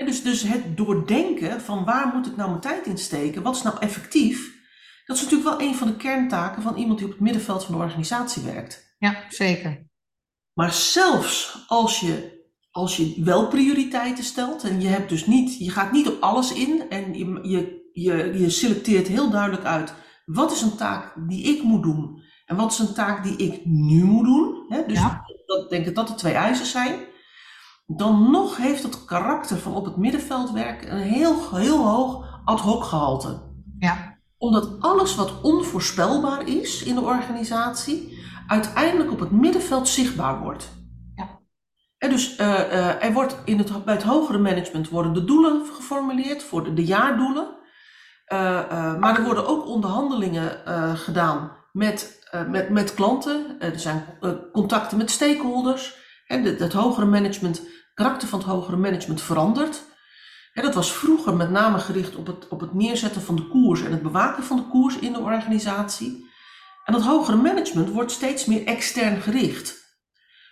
En 0.00 0.06
dus, 0.06 0.22
dus 0.22 0.42
het 0.42 0.76
doordenken 0.76 1.60
van 1.60 1.84
waar 1.84 2.10
moet 2.14 2.26
ik 2.26 2.36
nou 2.36 2.48
mijn 2.48 2.60
tijd 2.60 2.86
in 2.86 2.98
steken, 2.98 3.42
wat 3.42 3.56
is 3.56 3.62
nou 3.62 3.76
effectief, 3.80 4.58
Dat 5.06 5.16
is 5.16 5.22
natuurlijk 5.22 5.50
wel 5.50 5.68
een 5.68 5.74
van 5.74 5.86
de 5.86 5.96
kerntaken 5.96 6.62
van 6.62 6.76
iemand 6.76 6.98
die 6.98 7.06
op 7.06 7.12
het 7.12 7.22
middenveld 7.22 7.64
van 7.64 7.74
de 7.74 7.80
organisatie 7.80 8.42
werkt. 8.42 8.94
Ja, 8.98 9.24
zeker. 9.28 9.88
Maar 10.52 10.72
zelfs 10.72 11.64
als 11.66 12.00
je, 12.00 12.44
als 12.70 12.96
je 12.96 13.22
wel 13.24 13.48
prioriteiten 13.48 14.24
stelt 14.24 14.64
en 14.64 14.80
je, 14.80 14.88
hebt 14.88 15.08
dus 15.08 15.26
niet, 15.26 15.58
je 15.58 15.70
gaat 15.70 15.92
niet 15.92 16.08
op 16.08 16.22
alles 16.22 16.52
in 16.52 16.82
en 16.88 17.14
je, 17.14 17.38
je, 17.42 17.90
je, 17.92 18.38
je 18.38 18.50
selecteert 18.50 19.06
heel 19.06 19.30
duidelijk 19.30 19.64
uit 19.64 19.94
wat 20.24 20.52
is 20.52 20.62
een 20.62 20.76
taak 20.76 21.14
die 21.28 21.56
ik 21.56 21.62
moet 21.62 21.82
doen 21.82 22.22
en 22.44 22.56
wat 22.56 22.72
is 22.72 22.78
een 22.78 22.94
taak 22.94 23.22
die 23.24 23.36
ik 23.36 23.64
nu 23.64 24.04
moet 24.04 24.24
doen. 24.24 24.64
Hè? 24.68 24.86
Dus 24.86 24.98
Ja. 24.98 25.24
dat, 25.46 25.70
denk 25.70 25.86
ik 25.86 25.94
dat 25.94 26.08
de 26.08 26.14
twee 26.14 26.34
eisen 26.34 26.66
zijn. 26.66 26.98
Dan 27.96 28.30
nog 28.30 28.56
heeft 28.56 28.82
het 28.82 29.04
karakter 29.04 29.58
van 29.58 29.74
op 29.74 29.84
het 29.84 29.96
middenveld 29.96 30.50
werken 30.50 30.92
een 30.92 31.02
heel, 31.02 31.56
heel 31.56 31.86
hoog 31.86 32.40
ad 32.44 32.60
hoc 32.60 32.84
gehalte 32.84 33.42
Ja, 33.78 34.18
omdat 34.38 34.80
alles 34.80 35.14
wat 35.14 35.40
onvoorspelbaar 35.40 36.48
is 36.48 36.82
in 36.82 36.94
de 36.94 37.00
organisatie, 37.00 38.18
uiteindelijk 38.46 39.12
op 39.12 39.20
het 39.20 39.30
middenveld 39.30 39.88
zichtbaar 39.88 40.40
wordt. 40.40 40.72
Ja. 41.14 41.40
En 41.98 42.10
dus 42.10 42.36
eh, 42.36 42.60
eh, 42.60 43.04
er 43.04 43.12
wordt 43.12 43.36
in 43.44 43.58
het, 43.58 43.84
bij 43.84 43.94
het 43.94 44.02
hogere 44.02 44.38
management 44.38 44.88
worden 44.88 45.12
de 45.12 45.24
doelen 45.24 45.66
geformuleerd 45.66 46.42
voor 46.42 46.64
de, 46.64 46.74
de 46.74 46.84
jaardoelen. 46.84 47.58
Eh, 48.24 48.38
maar 48.98 49.18
er 49.18 49.24
worden 49.24 49.46
ook 49.46 49.66
onderhandelingen 49.66 50.60
gedaan 50.96 51.52
met, 51.72 52.28
met, 52.48 52.70
met 52.70 52.94
klanten. 52.94 53.60
er 53.60 53.78
zijn 53.78 54.04
contacten 54.52 54.98
met 54.98 55.10
stakeholders. 55.10 55.98
En 56.26 56.44
het 56.44 56.72
hogere 56.72 57.06
management, 57.06 57.62
karakter 57.94 58.28
van 58.28 58.38
het 58.38 58.48
hogere 58.48 58.76
management 58.76 59.22
verandert. 59.22 59.82
Dat 60.54 60.74
was 60.74 60.92
vroeger 60.92 61.36
met 61.36 61.50
name 61.50 61.78
gericht 61.78 62.16
op 62.16 62.26
het, 62.26 62.48
op 62.48 62.60
het 62.60 62.74
neerzetten 62.74 63.22
van 63.22 63.36
de 63.36 63.48
koers 63.48 63.82
en 63.82 63.90
het 63.90 64.02
bewaken 64.02 64.44
van 64.44 64.56
de 64.56 64.66
koers 64.68 64.98
in 64.98 65.12
de 65.12 65.18
organisatie. 65.18 66.28
En 66.84 66.92
dat 66.92 67.02
hogere 67.02 67.36
management 67.36 67.90
wordt 67.90 68.12
steeds 68.12 68.44
meer 68.44 68.66
extern 68.66 69.20
gericht. 69.20 69.80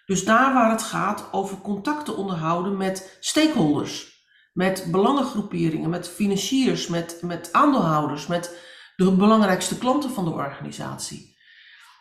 Dus 0.06 0.24
daar 0.24 0.54
waar 0.54 0.70
het 0.70 0.82
gaat 0.82 1.28
over 1.32 1.60
contacten 1.60 2.16
onderhouden 2.16 2.76
met 2.76 3.16
stakeholders, 3.20 4.26
met 4.52 4.86
belangengroeperingen, 4.90 5.90
met 5.90 6.08
financiers, 6.08 6.86
met, 6.86 7.18
met 7.22 7.52
aandeelhouders, 7.52 8.26
met 8.26 8.66
de 8.96 9.12
belangrijkste 9.12 9.78
klanten 9.78 10.10
van 10.10 10.24
de 10.24 10.30
organisatie. 10.30 11.36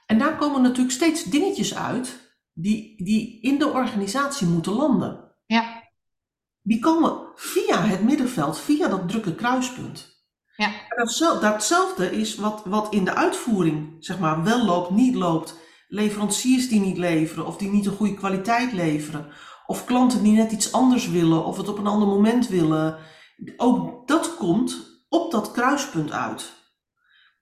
En 0.06 0.18
daar 0.18 0.38
komen 0.38 0.62
natuurlijk 0.62 0.92
steeds 0.92 1.24
dingetjes 1.24 1.76
uit 1.76 2.36
die, 2.54 3.04
die 3.04 3.42
in 3.42 3.58
de 3.58 3.68
organisatie 3.68 4.48
moeten 4.48 4.74
landen 4.74 5.27
die 6.68 6.80
komen 6.80 7.18
via 7.36 7.82
het 7.82 8.04
middenveld, 8.04 8.60
via 8.60 8.88
dat 8.88 9.10
drukke 9.10 9.36
kruispunt. 9.36 10.16
Ja. 10.56 10.66
En 10.66 11.42
datzelfde, 11.42 12.12
is 12.12 12.36
wat, 12.36 12.62
wat 12.66 12.94
in 12.94 13.06
de 13.06 13.16
uitvoering 13.16 13.96
zeg 14.00 14.20
maar, 14.20 14.44
wel 14.44 14.66
loopt, 14.66 14.90
niet 14.90 15.16
loopt. 15.16 15.56
Leveranciers 15.88 16.70
die 16.70 16.80
niet 16.80 16.98
leveren 16.98 17.46
of 17.46 17.58
die 17.58 17.70
niet 17.70 17.86
een 17.86 17.96
goede 17.96 18.14
kwaliteit 18.14 18.74
leveren. 18.74 19.28
Of 19.66 19.86
klanten 19.86 20.24
die 20.24 20.34
net 20.34 20.52
iets 20.52 20.72
anders 20.72 21.10
willen 21.10 21.46
of 21.46 21.58
het 21.58 21.70
op 21.70 21.78
een 21.78 21.88
ander 21.88 22.08
moment 22.08 22.48
willen. 22.48 22.98
Ook 23.58 24.08
dat 24.08 24.36
komt 24.36 25.02
op 25.10 25.32
dat 25.32 25.52
kruispunt 25.52 26.12
uit. 26.12 26.52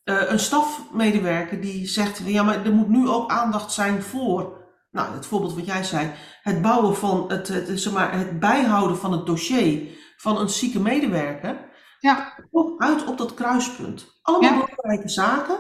Eh, 0.03 0.21
een 0.31 0.39
stafmedewerker 0.39 1.61
die 1.61 1.87
zegt, 1.87 2.21
ja 2.25 2.43
maar 2.43 2.65
er 2.65 2.73
moet 2.73 2.89
nu 2.89 3.09
ook 3.09 3.29
aandacht 3.29 3.71
zijn 3.71 4.01
voor, 4.01 4.54
nou 4.95 5.13
het 5.13 5.25
voorbeeld 5.25 5.55
wat 5.55 5.65
jij 5.65 5.83
zei, 5.83 6.11
het 6.41 6.61
bouwen 6.61 6.95
van 6.95 7.25
het, 7.31 7.47
het, 7.47 7.79
zeg 7.79 7.93
maar, 7.93 8.17
het 8.17 8.39
bijhouden 8.39 8.97
van 8.97 9.11
het 9.11 9.25
dossier 9.25 9.97
van 10.17 10.37
een 10.37 10.49
zieke 10.49 10.79
medewerker, 10.79 11.57
ja, 11.99 12.33
uit 12.77 13.05
op 13.05 13.17
dat 13.17 13.33
kruispunt. 13.33 14.19
Allemaal 14.21 14.49
Ja. 14.51 14.65
belangrijke 14.65 15.09
zaken. 15.09 15.57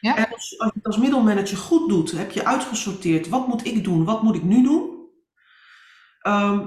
Ja. 0.00 0.16
En 0.16 0.32
als, 0.32 0.58
als 0.58 0.70
je 0.72 0.78
het 0.78 0.86
als 0.86 0.98
middelmanager 0.98 1.56
goed 1.56 1.88
doet, 1.88 2.10
heb 2.10 2.30
je 2.30 2.44
uitgesorteerd, 2.46 3.28
wat 3.28 3.46
moet 3.46 3.66
ik 3.66 3.84
doen, 3.84 4.04
wat 4.04 4.22
moet 4.22 4.34
ik 4.34 4.42
nu 4.42 4.62
doen? 4.62 5.08
Ehm, 6.20 6.66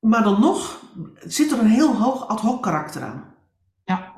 maar 0.00 0.22
dan 0.22 0.40
nog 0.40 0.82
zit 1.18 1.52
er 1.52 1.58
een 1.58 1.66
heel 1.70 1.94
hoog 1.94 2.28
ad 2.28 2.40
hoc 2.40 2.62
karakter 2.62 3.02
aan. 3.02 3.34
Ja. 3.84 4.12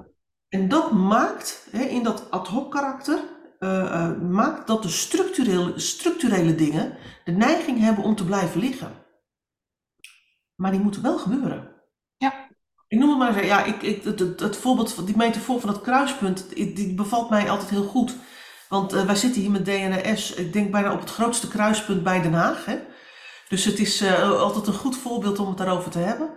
En 0.49 0.69
dat 0.69 0.93
maakt, 0.93 1.69
hè, 1.71 1.83
in 1.83 2.03
dat 2.03 2.31
ad 2.31 2.49
hoc 2.49 2.71
karakter, 2.71 3.19
eh, 3.59 4.05
eh, 4.05 4.21
maakt 4.21 4.67
dat 4.67 4.83
de 4.83 4.89
structurele, 4.89 5.79
structurele 5.79 6.55
dingen 6.55 6.97
de 7.25 7.33
neiging 7.33 7.81
hebben 7.81 8.05
om 8.05 8.17
te 8.17 8.25
blijven 8.25 8.61
liggen. 8.61 8.93
Maar 10.55 10.71
die 10.71 10.81
moeten 10.81 11.03
wel 11.03 11.19
gebeuren. 11.19 11.69
Ja. 12.17 12.49
Ik 12.89 12.99
noem 12.99 13.09
het 13.09 13.19
maar, 13.19 13.45
ja, 13.45 13.65
ik, 13.65 13.83
ik, 13.83 14.05
het, 14.05 14.19
het, 14.19 14.41
het 14.41 14.57
voorbeeld, 14.57 14.93
van 14.93 15.05
die 15.05 15.17
metafoor 15.17 15.61
van 15.61 15.73
dat 15.73 15.83
kruispunt, 15.83 16.49
die, 16.55 16.95
bevalt 16.95 17.31
mij 17.31 17.51
altijd 17.51 17.71
heel 17.71 17.87
goed. 17.87 18.17
Want 18.69 18.93
eh, 18.93 19.05
wij 19.05 19.17
zitten 19.17 19.41
hier 19.41 19.51
met 19.51 19.65
DNS, 19.65 20.35
ik 20.35 20.53
denk 20.53 20.71
bijna 20.71 20.93
op 20.93 21.01
het 21.01 21.11
grootste 21.11 21.49
kruispunt 21.49 22.03
bij 22.03 22.23
Den 22.23 22.35
Haag. 22.35 22.65
Hè? 22.65 22.79
Dus 23.49 23.65
het 23.65 23.79
is 23.79 24.05
altijd 24.23 24.67
een 24.67 24.73
goed 24.73 24.97
voorbeeld 24.97 25.39
om 25.39 25.49
het 25.49 25.59
daarover 25.59 25.91
te 25.91 25.99
hebben. 25.99 26.31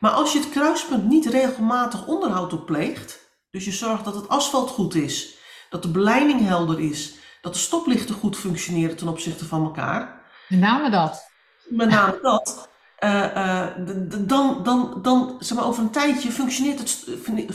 Maar 0.00 0.10
als 0.10 0.32
je 0.32 0.38
het 0.38 0.50
kruispunt 0.50 1.04
niet 1.04 1.26
regelmatig 1.26 2.06
onderhoud 2.06 2.52
op 2.52 2.66
pleegt, 2.66 3.20
dus 3.50 3.64
je 3.64 3.72
zorgt 3.72 4.04
dat 4.04 4.14
het 4.14 4.28
asfalt 4.28 4.70
goed 4.70 4.94
is, 4.94 5.36
dat 5.82 5.92
de 5.92 5.98
beleiding 5.98 6.40
helder 6.46 6.80
is, 6.80 7.14
dat 7.40 7.52
de 7.52 7.58
stoplichten 7.58 8.14
goed 8.14 8.36
functioneren 8.36 8.96
ten 8.96 9.08
opzichte 9.08 9.44
van 9.44 9.64
elkaar, 9.64 10.24
met 10.48 10.60
name 10.60 10.90
dat. 10.90 11.30
met 11.68 11.88
name 11.88 12.18
dat, 12.22 12.68
eh, 12.98 13.64
eh, 13.64 13.76
dan, 14.18 14.62
dan, 14.62 14.98
dan 15.02 15.36
zeg 15.38 15.56
maar, 15.56 15.66
over 15.66 15.82
een 15.82 15.90
tijdje 15.90 16.32
functioneert 16.32 16.78
het, 16.78 17.04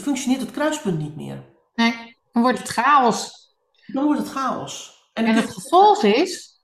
functioneert 0.00 0.40
het 0.40 0.50
kruispunt 0.50 0.98
niet 0.98 1.16
meer. 1.16 1.44
Nee, 1.74 2.18
dan 2.32 2.42
wordt 2.42 2.58
het 2.58 2.68
chaos. 2.68 3.50
Dan 3.86 4.04
wordt 4.04 4.20
het 4.20 4.30
chaos. 4.30 5.00
En, 5.12 5.24
En 5.24 5.34
het 5.34 5.50
gevolg 5.50 6.02
is 6.02 6.60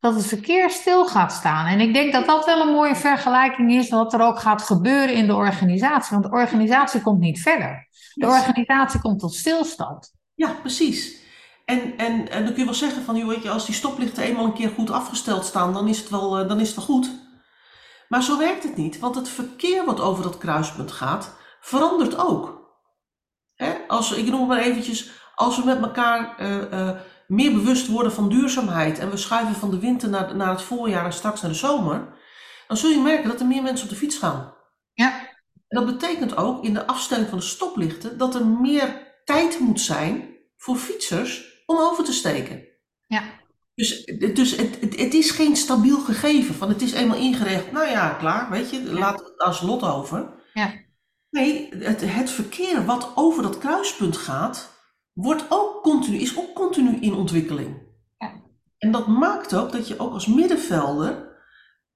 dat 0.00 0.14
het 0.14 0.26
verkeer 0.26 0.70
stil 0.70 1.06
gaat 1.06 1.32
staan. 1.32 1.66
En 1.66 1.80
ik 1.80 1.94
denk 1.94 2.12
dat 2.12 2.26
dat 2.26 2.44
wel 2.44 2.60
een 2.60 2.72
mooie 2.72 2.96
vergelijking 2.96 3.72
is 3.72 3.88
wat 3.88 4.12
er 4.12 4.20
ook 4.20 4.38
gaat 4.38 4.62
gebeuren 4.62 5.14
in 5.14 5.26
de 5.26 5.34
organisatie. 5.34 6.10
Want 6.10 6.30
de 6.30 6.38
organisatie 6.38 7.00
komt 7.00 7.20
niet 7.20 7.40
verder. 7.40 7.88
De 8.14 8.26
organisatie 8.26 9.00
komt 9.00 9.20
tot 9.20 9.34
stilstand. 9.34 10.12
Ja, 10.42 10.52
precies. 10.60 11.20
En, 11.64 11.98
en, 11.98 12.30
en 12.30 12.44
dan 12.44 12.52
kun 12.52 12.58
je 12.58 12.64
wel 12.64 12.74
zeggen 12.74 13.02
van, 13.02 13.16
joh, 13.16 13.28
weet 13.28 13.42
je, 13.42 13.50
als 13.50 13.66
die 13.66 13.74
stoplichten 13.74 14.22
eenmaal 14.22 14.44
een 14.44 14.52
keer 14.52 14.68
goed 14.68 14.90
afgesteld 14.90 15.44
staan, 15.44 15.72
dan 15.72 15.88
is 15.88 15.98
het 15.98 16.08
wel, 16.08 16.38
eh, 16.38 16.48
dan 16.48 16.60
is 16.60 16.66
het 16.66 16.76
wel 16.76 16.84
goed. 16.84 17.10
Maar 18.08 18.22
zo 18.22 18.38
werkt 18.38 18.62
het 18.62 18.76
niet, 18.76 18.98
want 18.98 19.14
het 19.14 19.28
verkeer 19.28 19.84
wat 19.84 20.00
over 20.00 20.22
dat 20.22 20.38
kruispunt 20.38 20.92
gaat, 20.92 21.36
verandert 21.60 22.16
ook. 22.16 22.70
Hè? 23.54 23.74
Als, 23.88 24.12
ik 24.12 24.26
noem 24.26 24.38
het 24.38 24.48
maar 24.48 24.58
eventjes, 24.58 25.10
als 25.34 25.56
we 25.56 25.64
met 25.64 25.82
elkaar 25.82 26.36
eh, 26.38 26.88
eh, 26.88 26.96
meer 27.26 27.52
bewust 27.52 27.86
worden 27.86 28.12
van 28.12 28.28
duurzaamheid 28.28 28.98
en 28.98 29.10
we 29.10 29.16
schuiven 29.16 29.54
van 29.54 29.70
de 29.70 29.78
winter 29.78 30.08
naar, 30.08 30.36
naar 30.36 30.50
het 30.50 30.62
voorjaar 30.62 31.04
en 31.04 31.12
straks 31.12 31.40
naar 31.40 31.50
de 31.50 31.56
zomer, 31.56 32.14
dan 32.68 32.76
zul 32.76 32.90
je 32.90 33.00
merken 33.00 33.28
dat 33.28 33.40
er 33.40 33.46
meer 33.46 33.62
mensen 33.62 33.84
op 33.84 33.90
de 33.90 33.98
fiets 33.98 34.16
gaan. 34.18 34.54
Ja, 34.92 35.20
En 35.68 35.84
dat 35.84 35.86
betekent 35.86 36.36
ook 36.36 36.64
in 36.64 36.74
de 36.74 36.86
afstelling 36.86 37.28
van 37.28 37.38
de 37.38 37.44
stoplichten 37.44 38.18
dat 38.18 38.34
er 38.34 38.46
meer 38.46 39.10
tijd 39.24 39.58
moet 39.58 39.80
zijn 39.80 40.31
voor 40.62 40.76
fietsers 40.76 41.62
om 41.66 41.78
over 41.78 42.04
te 42.04 42.12
steken. 42.12 42.62
ja, 43.06 43.22
Dus, 43.74 44.04
dus 44.34 44.56
het, 44.56 44.80
het, 44.80 45.00
het 45.00 45.14
is 45.14 45.30
geen 45.30 45.56
stabiel 45.56 45.98
gegeven 45.98 46.54
van 46.54 46.68
het 46.68 46.82
is 46.82 46.92
eenmaal 46.92 47.16
ingeregeld. 47.16 47.72
Nou 47.72 47.90
ja, 47.90 48.08
klaar, 48.08 48.50
weet 48.50 48.70
je, 48.70 48.92
laat 48.92 49.18
het 49.18 49.38
als 49.38 49.60
lot 49.60 49.82
over. 49.82 50.34
Ja. 50.52 50.72
Nee, 51.30 51.68
het, 51.76 52.00
het 52.00 52.30
verkeer 52.30 52.84
wat 52.84 53.12
over 53.14 53.42
dat 53.42 53.58
kruispunt 53.58 54.16
gaat, 54.16 54.70
wordt 55.12 55.44
ook 55.48 55.82
continu, 55.82 56.16
is 56.16 56.38
ook 56.38 56.54
continu 56.54 57.00
in 57.00 57.14
ontwikkeling. 57.14 57.76
Ja. 58.18 58.32
En 58.78 58.92
dat 58.92 59.06
maakt 59.06 59.54
ook 59.54 59.72
dat 59.72 59.88
je 59.88 59.98
ook 59.98 60.12
als 60.12 60.26
middenvelder, 60.26 61.40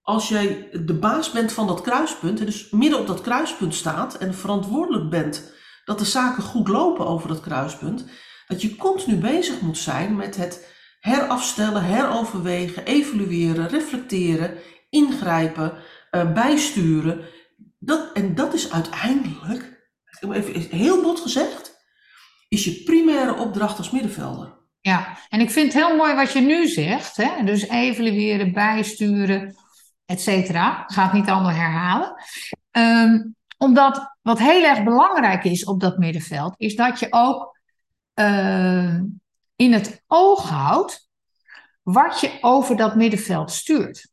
als 0.02 0.28
jij 0.28 0.68
de 0.84 0.98
baas 0.98 1.30
bent 1.30 1.52
van 1.52 1.66
dat 1.66 1.80
kruispunt, 1.80 2.40
en 2.40 2.46
dus 2.46 2.70
midden 2.70 2.98
op 2.98 3.06
dat 3.06 3.20
kruispunt 3.20 3.74
staat 3.74 4.14
en 4.14 4.34
verantwoordelijk 4.34 5.10
bent 5.10 5.54
dat 5.84 5.98
de 5.98 6.04
zaken 6.04 6.42
goed 6.42 6.68
lopen 6.68 7.06
over 7.06 7.28
dat 7.28 7.40
kruispunt, 7.40 8.04
dat 8.46 8.62
je 8.62 8.76
continu 8.76 9.16
bezig 9.16 9.60
moet 9.60 9.78
zijn 9.78 10.16
met 10.16 10.36
het 10.36 10.74
herafstellen, 11.00 11.84
heroverwegen, 11.84 12.84
evalueren, 12.84 13.68
reflecteren, 13.68 14.58
ingrijpen, 14.90 15.72
eh, 16.10 16.32
bijsturen. 16.32 17.24
Dat, 17.78 18.12
en 18.12 18.34
dat 18.34 18.54
is 18.54 18.72
uiteindelijk, 18.72 19.88
even 20.32 20.76
heel 20.78 21.02
bot 21.02 21.20
gezegd, 21.20 21.74
is 22.48 22.64
je 22.64 22.82
primaire 22.84 23.34
opdracht 23.34 23.78
als 23.78 23.90
middenvelder. 23.90 24.54
ja. 24.80 25.18
En 25.28 25.40
ik 25.40 25.50
vind 25.50 25.72
het 25.72 25.82
heel 25.82 25.96
mooi 25.96 26.14
wat 26.14 26.32
je 26.32 26.40
nu 26.40 26.66
zegt. 26.68 27.16
Hè? 27.16 27.44
Dus 27.44 27.68
evalueren, 27.68 28.52
bijsturen, 28.52 29.54
et 30.04 30.20
cetera. 30.20 30.84
Ga 30.86 31.02
het 31.02 31.12
niet 31.12 31.28
allemaal 31.28 31.50
herhalen. 31.50 32.14
Ehm, 32.70 33.22
omdat 33.58 34.16
wat 34.22 34.38
heel 34.38 34.64
erg 34.64 34.82
belangrijk 34.82 35.44
is 35.44 35.64
op 35.64 35.80
dat 35.80 35.98
middenveld, 35.98 36.54
is 36.56 36.76
dat 36.76 36.98
je 37.00 37.06
ook 37.10 37.55
ehm, 38.16 39.04
in 39.56 39.72
het 39.72 40.02
oog 40.06 40.48
houdt 40.48 41.08
wat 41.82 42.20
je 42.20 42.38
over 42.40 42.76
dat 42.76 42.96
middenveld 42.96 43.50
stuurt. 43.50 44.10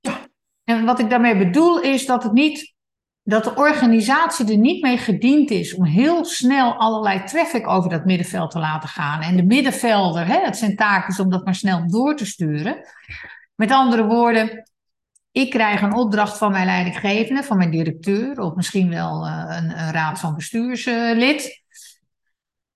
Ja. 0.00 0.18
En 0.64 0.84
wat 0.84 0.98
ik 0.98 1.10
daarmee 1.10 1.36
bedoel 1.36 1.80
is 1.80 2.06
dat 2.06 2.22
het 2.22 2.32
niet 2.32 2.74
dat 3.22 3.44
de 3.44 3.54
organisatie 3.54 4.50
er 4.50 4.56
niet 4.56 4.82
mee 4.82 4.98
gediend 4.98 5.50
is 5.50 5.74
om 5.74 5.84
heel 5.84 6.24
snel 6.24 6.74
allerlei 6.74 7.24
traffic 7.24 7.68
over 7.68 7.90
dat 7.90 8.04
middenveld 8.04 8.50
te 8.50 8.58
laten 8.58 8.88
gaan. 8.88 9.20
En 9.20 9.36
de 9.36 9.44
middenvelder, 9.44 10.26
hè, 10.26 10.38
het 10.38 10.56
zijn 10.56 10.76
taken 10.76 11.24
om 11.24 11.30
dat 11.30 11.44
maar 11.44 11.54
snel 11.54 11.86
door 11.86 12.16
te 12.16 12.26
sturen. 12.26 12.76
Met 13.54 13.70
andere 13.70 14.04
woorden, 14.04 14.70
ik 15.32 15.50
krijg 15.50 15.82
een 15.82 15.94
opdracht 15.94 16.38
van 16.38 16.50
mijn 16.50 16.66
leidinggevende, 16.66 17.42
van 17.42 17.56
mijn 17.56 17.70
directeur, 17.70 18.40
of 18.40 18.54
misschien 18.54 18.88
wel 18.88 19.26
uh, 19.26 19.44
een, 19.48 19.78
een, 19.78 19.92
raad 19.92 20.18
van 20.18 20.34
bestuurslid. 20.34 21.64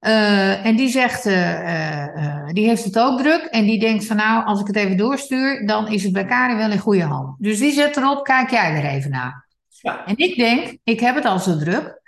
Uh, 0.06 0.66
en 0.66 0.76
die 0.76 0.88
zegt, 0.88 1.26
uh, 1.26 2.48
die 2.52 2.66
heeft 2.66 2.84
het 2.84 2.98
ook 2.98 3.18
druk. 3.18 3.42
En 3.42 3.64
die 3.64 3.78
denkt 3.78 4.06
van 4.06 4.16
nou, 4.16 4.44
als 4.44 4.60
ik 4.60 4.66
het 4.66 4.76
even 4.76 4.96
doorstuur, 4.96 5.66
dan 5.66 5.88
is 5.88 6.02
het 6.02 6.12
bij 6.12 6.24
Karin 6.24 6.56
wel 6.56 6.70
in 6.70 6.78
goede 6.78 7.02
hand. 7.02 7.36
Dus 7.38 7.58
die 7.58 7.72
zet 7.72 7.96
erop, 7.96 8.24
kijk 8.24 8.50
jij 8.50 8.74
er 8.74 8.84
even 8.84 9.10
naar. 9.10 9.46
Ja. 9.68 10.06
En 10.06 10.16
ik 10.16 10.36
denk, 10.36 10.76
ik 10.84 11.00
heb 11.00 11.14
het 11.14 11.24
al 11.24 11.38
zo 11.38 11.58
druk. 11.58 12.02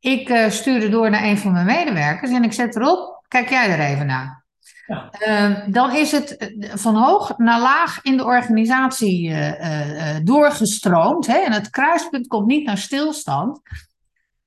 Ik 0.00 0.46
stuur 0.48 0.82
het 0.82 0.92
door 0.92 1.10
naar 1.10 1.24
een 1.24 1.38
van 1.38 1.52
mijn 1.52 1.66
medewerkers 1.66 2.30
en 2.30 2.44
ik 2.44 2.52
zet 2.52 2.76
erop, 2.76 3.24
kijk 3.28 3.50
jij 3.50 3.70
er 3.70 3.80
even 3.80 4.06
naar. 4.06 4.44
Ja. 4.86 5.10
Uh, 5.26 5.58
dan 5.66 5.96
is 5.96 6.12
het 6.12 6.36
eh, 6.36 6.70
van 6.74 6.96
hoog 6.96 7.38
naar 7.38 7.60
laag 7.60 8.02
in 8.02 8.16
de 8.16 8.24
organisatie 8.24 9.28
uh, 9.28 9.60
uh, 9.60 10.16
doorgestroomd. 10.22 11.26
Hè? 11.26 11.38
En 11.38 11.52
het 11.52 11.70
kruispunt 11.70 12.26
komt 12.26 12.46
niet 12.46 12.66
naar 12.66 12.78
stilstand. 12.78 13.60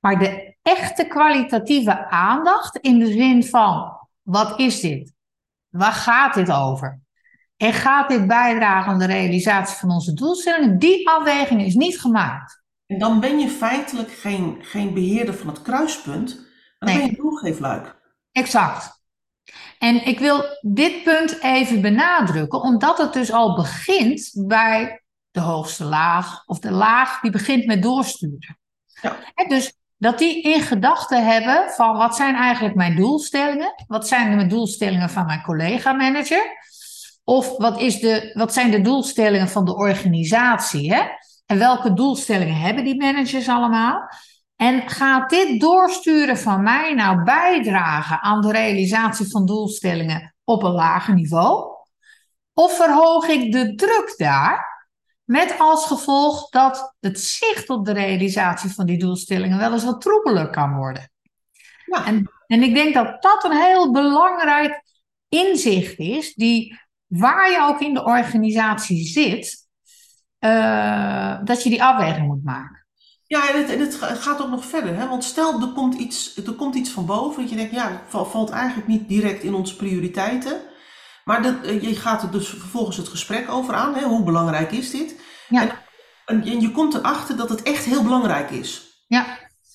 Maar 0.00 0.18
de 0.18 0.56
echte 0.68 1.06
kwalitatieve 1.06 2.08
aandacht 2.08 2.76
in 2.76 2.98
de 2.98 3.12
zin 3.12 3.44
van: 3.44 3.98
wat 4.22 4.58
is 4.58 4.80
dit? 4.80 5.12
Waar 5.68 5.92
gaat 5.92 6.34
dit 6.34 6.52
over? 6.52 7.00
En 7.56 7.72
gaat 7.72 8.08
dit 8.08 8.26
bijdragen 8.26 8.92
aan 8.92 8.98
de 8.98 9.06
realisatie 9.06 9.76
van 9.76 9.90
onze 9.90 10.14
doelstellingen? 10.14 10.78
Die 10.78 11.08
afweging 11.08 11.62
is 11.62 11.74
niet 11.74 12.00
gemaakt. 12.00 12.62
En 12.86 12.98
dan 12.98 13.20
ben 13.20 13.38
je 13.38 13.48
feitelijk 13.48 14.12
geen, 14.12 14.58
geen 14.60 14.94
beheerder 14.94 15.34
van 15.34 15.48
het 15.48 15.62
kruispunt, 15.62 16.34
maar 16.34 16.44
dan 16.78 16.88
nee. 16.88 16.98
ben 16.98 17.06
je 17.06 17.16
doelgeefluik. 17.16 18.00
Exact. 18.32 19.02
En 19.78 20.06
ik 20.06 20.18
wil 20.18 20.44
dit 20.60 21.02
punt 21.02 21.42
even 21.42 21.80
benadrukken, 21.80 22.60
omdat 22.60 22.98
het 22.98 23.12
dus 23.12 23.32
al 23.32 23.54
begint 23.56 24.32
bij 24.46 25.02
de 25.30 25.40
hoogste 25.40 25.84
laag, 25.84 26.44
of 26.46 26.58
de 26.58 26.70
laag 26.70 27.20
die 27.20 27.30
begint 27.30 27.66
met 27.66 27.82
doorsturen. 27.82 28.58
Ja. 29.02 29.16
dus 29.48 29.78
dat 29.98 30.18
die 30.18 30.42
in 30.42 30.60
gedachten 30.60 31.26
hebben 31.26 31.70
van 31.70 31.96
wat 31.96 32.16
zijn 32.16 32.34
eigenlijk 32.34 32.74
mijn 32.74 32.96
doelstellingen? 32.96 33.74
Wat 33.86 34.08
zijn 34.08 34.38
de 34.38 34.46
doelstellingen 34.46 35.10
van 35.10 35.26
mijn 35.26 35.42
collega-manager? 35.42 36.56
Of 37.24 37.56
wat, 37.56 37.80
is 37.80 38.00
de, 38.00 38.30
wat 38.34 38.52
zijn 38.52 38.70
de 38.70 38.80
doelstellingen 38.80 39.48
van 39.48 39.64
de 39.64 39.76
organisatie? 39.76 40.94
Hè? 40.94 41.02
En 41.46 41.58
welke 41.58 41.92
doelstellingen 41.92 42.56
hebben 42.56 42.84
die 42.84 42.96
managers 42.96 43.48
allemaal? 43.48 44.10
En 44.56 44.88
gaat 44.88 45.30
dit 45.30 45.60
doorsturen 45.60 46.38
van 46.38 46.62
mij 46.62 46.94
nou 46.94 47.22
bijdragen 47.22 48.20
aan 48.20 48.40
de 48.40 48.52
realisatie 48.52 49.30
van 49.30 49.46
doelstellingen 49.46 50.34
op 50.44 50.62
een 50.62 50.72
lager 50.72 51.14
niveau? 51.14 51.76
Of 52.54 52.76
verhoog 52.76 53.28
ik 53.28 53.52
de 53.52 53.74
druk 53.74 54.14
daar 54.16 54.67
met 55.28 55.54
als 55.58 55.86
gevolg 55.86 56.48
dat 56.48 56.94
het 57.00 57.20
zicht 57.20 57.68
op 57.68 57.84
de 57.84 57.92
realisatie 57.92 58.70
van 58.70 58.86
die 58.86 58.98
doelstellingen 58.98 59.58
wel 59.58 59.72
eens 59.72 59.84
wat 59.84 60.00
troebeler 60.00 60.50
kan 60.50 60.76
worden? 60.76 61.10
Ja. 61.86 62.06
En, 62.06 62.30
en 62.46 62.62
ik 62.62 62.74
denk 62.74 62.94
dat 62.94 63.22
dat 63.22 63.44
een 63.44 63.56
heel 63.56 63.92
belangrijk 63.92 64.82
inzicht 65.28 65.98
is, 65.98 66.34
die 66.34 66.80
waar 67.06 67.50
je 67.50 67.60
ook 67.60 67.80
in 67.80 67.94
de 67.94 68.04
organisatie 68.04 69.06
zit, 69.06 69.66
uh, 70.40 71.38
dat 71.44 71.62
je 71.62 71.70
die 71.70 71.82
afweging 71.82 72.26
moet 72.26 72.44
maken. 72.44 72.86
Ja, 73.26 73.50
en 73.50 73.58
het, 73.58 73.70
en 73.70 73.80
het 73.80 73.94
gaat 73.94 74.42
ook 74.42 74.50
nog 74.50 74.64
verder. 74.64 74.96
Hè? 74.96 75.08
Want 75.08 75.24
stel, 75.24 75.60
er 75.60 75.72
komt, 75.72 75.94
iets, 75.94 76.36
er 76.36 76.52
komt 76.52 76.74
iets 76.74 76.90
van 76.90 77.06
boven. 77.06 77.40
Dat 77.40 77.50
je 77.50 77.56
denkt, 77.56 77.74
ja, 77.74 77.90
het 77.90 78.28
valt 78.28 78.50
eigenlijk 78.50 78.88
niet 78.88 79.08
direct 79.08 79.42
in 79.42 79.54
onze 79.54 79.76
prioriteiten. 79.76 80.60
Maar 81.28 81.42
dat, 81.42 81.62
eh, 81.62 81.82
je 81.82 81.96
gaat 81.96 82.22
er 82.22 82.30
dus 82.30 82.48
vervolgens 82.48 82.96
het 82.96 83.08
gesprek 83.08 83.50
over 83.50 83.74
aan. 83.74 83.94
Hè? 83.94 84.04
Hoe 84.04 84.24
belangrijk 84.24 84.72
is 84.72 84.90
dit? 84.90 85.20
Ja. 85.48 85.82
En, 86.26 86.42
en 86.42 86.60
je 86.60 86.70
komt 86.70 86.94
erachter 86.94 87.36
dat 87.36 87.48
het 87.48 87.62
echt 87.62 87.84
heel 87.84 88.02
belangrijk 88.02 88.50
is. 88.50 89.02
Ja. 89.08 89.26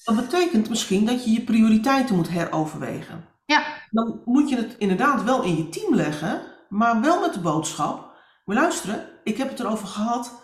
Dat 0.04 0.16
betekent 0.16 0.70
misschien 0.70 1.06
dat 1.06 1.24
je 1.26 1.32
je 1.32 1.42
prioriteiten 1.42 2.16
moet 2.16 2.30
heroverwegen. 2.30 3.26
Ja. 3.46 3.64
Dan 3.92 4.22
moet 4.26 4.50
je 4.50 4.56
het 4.56 4.76
inderdaad 4.78 5.24
wel 5.24 5.44
in 5.44 5.56
je 5.58 5.70
team 5.70 5.96
leggen, 5.96 6.42
maar 6.70 7.02
wel 7.02 7.22
met 7.22 7.34
de 7.34 7.40
boodschap. 7.40 8.16
Maar 8.46 8.56
luisteren, 8.56 9.10
ik 9.24 9.38
heb 9.38 9.50
het 9.50 9.60
erover 9.60 9.88
gehad, 9.88 10.42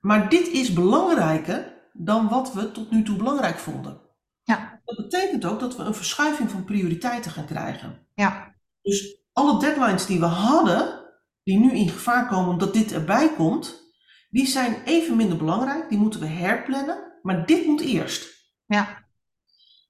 maar 0.00 0.28
dit 0.28 0.48
is 0.48 0.72
belangrijker 0.72 1.72
dan 1.92 2.28
wat 2.28 2.52
we 2.52 2.72
tot 2.72 2.90
nu 2.90 3.02
toe 3.02 3.16
belangrijk 3.16 3.58
vonden. 3.58 4.00
Ja. 4.42 4.80
Dat 4.84 4.96
betekent 4.96 5.44
ook 5.44 5.60
dat 5.60 5.76
we 5.76 5.82
een 5.82 5.94
verschuiving 5.94 6.50
van 6.50 6.64
prioriteiten 6.64 7.30
gaan 7.30 7.46
krijgen. 7.46 8.06
Ja. 8.14 8.54
Dus 8.82 9.19
alle 9.40 9.60
deadlines 9.60 10.06
die 10.06 10.20
we 10.20 10.26
hadden, 10.26 11.00
die 11.42 11.58
nu 11.58 11.72
in 11.72 11.88
gevaar 11.88 12.28
komen 12.28 12.50
omdat 12.50 12.72
dit 12.72 12.92
erbij 12.92 13.34
komt, 13.34 13.92
die 14.30 14.46
zijn 14.46 14.82
even 14.84 15.16
minder 15.16 15.36
belangrijk. 15.36 15.88
Die 15.88 15.98
moeten 15.98 16.20
we 16.20 16.26
herplannen, 16.26 17.18
maar 17.22 17.46
dit 17.46 17.66
moet 17.66 17.80
eerst. 17.80 18.28
Ja. 18.66 19.08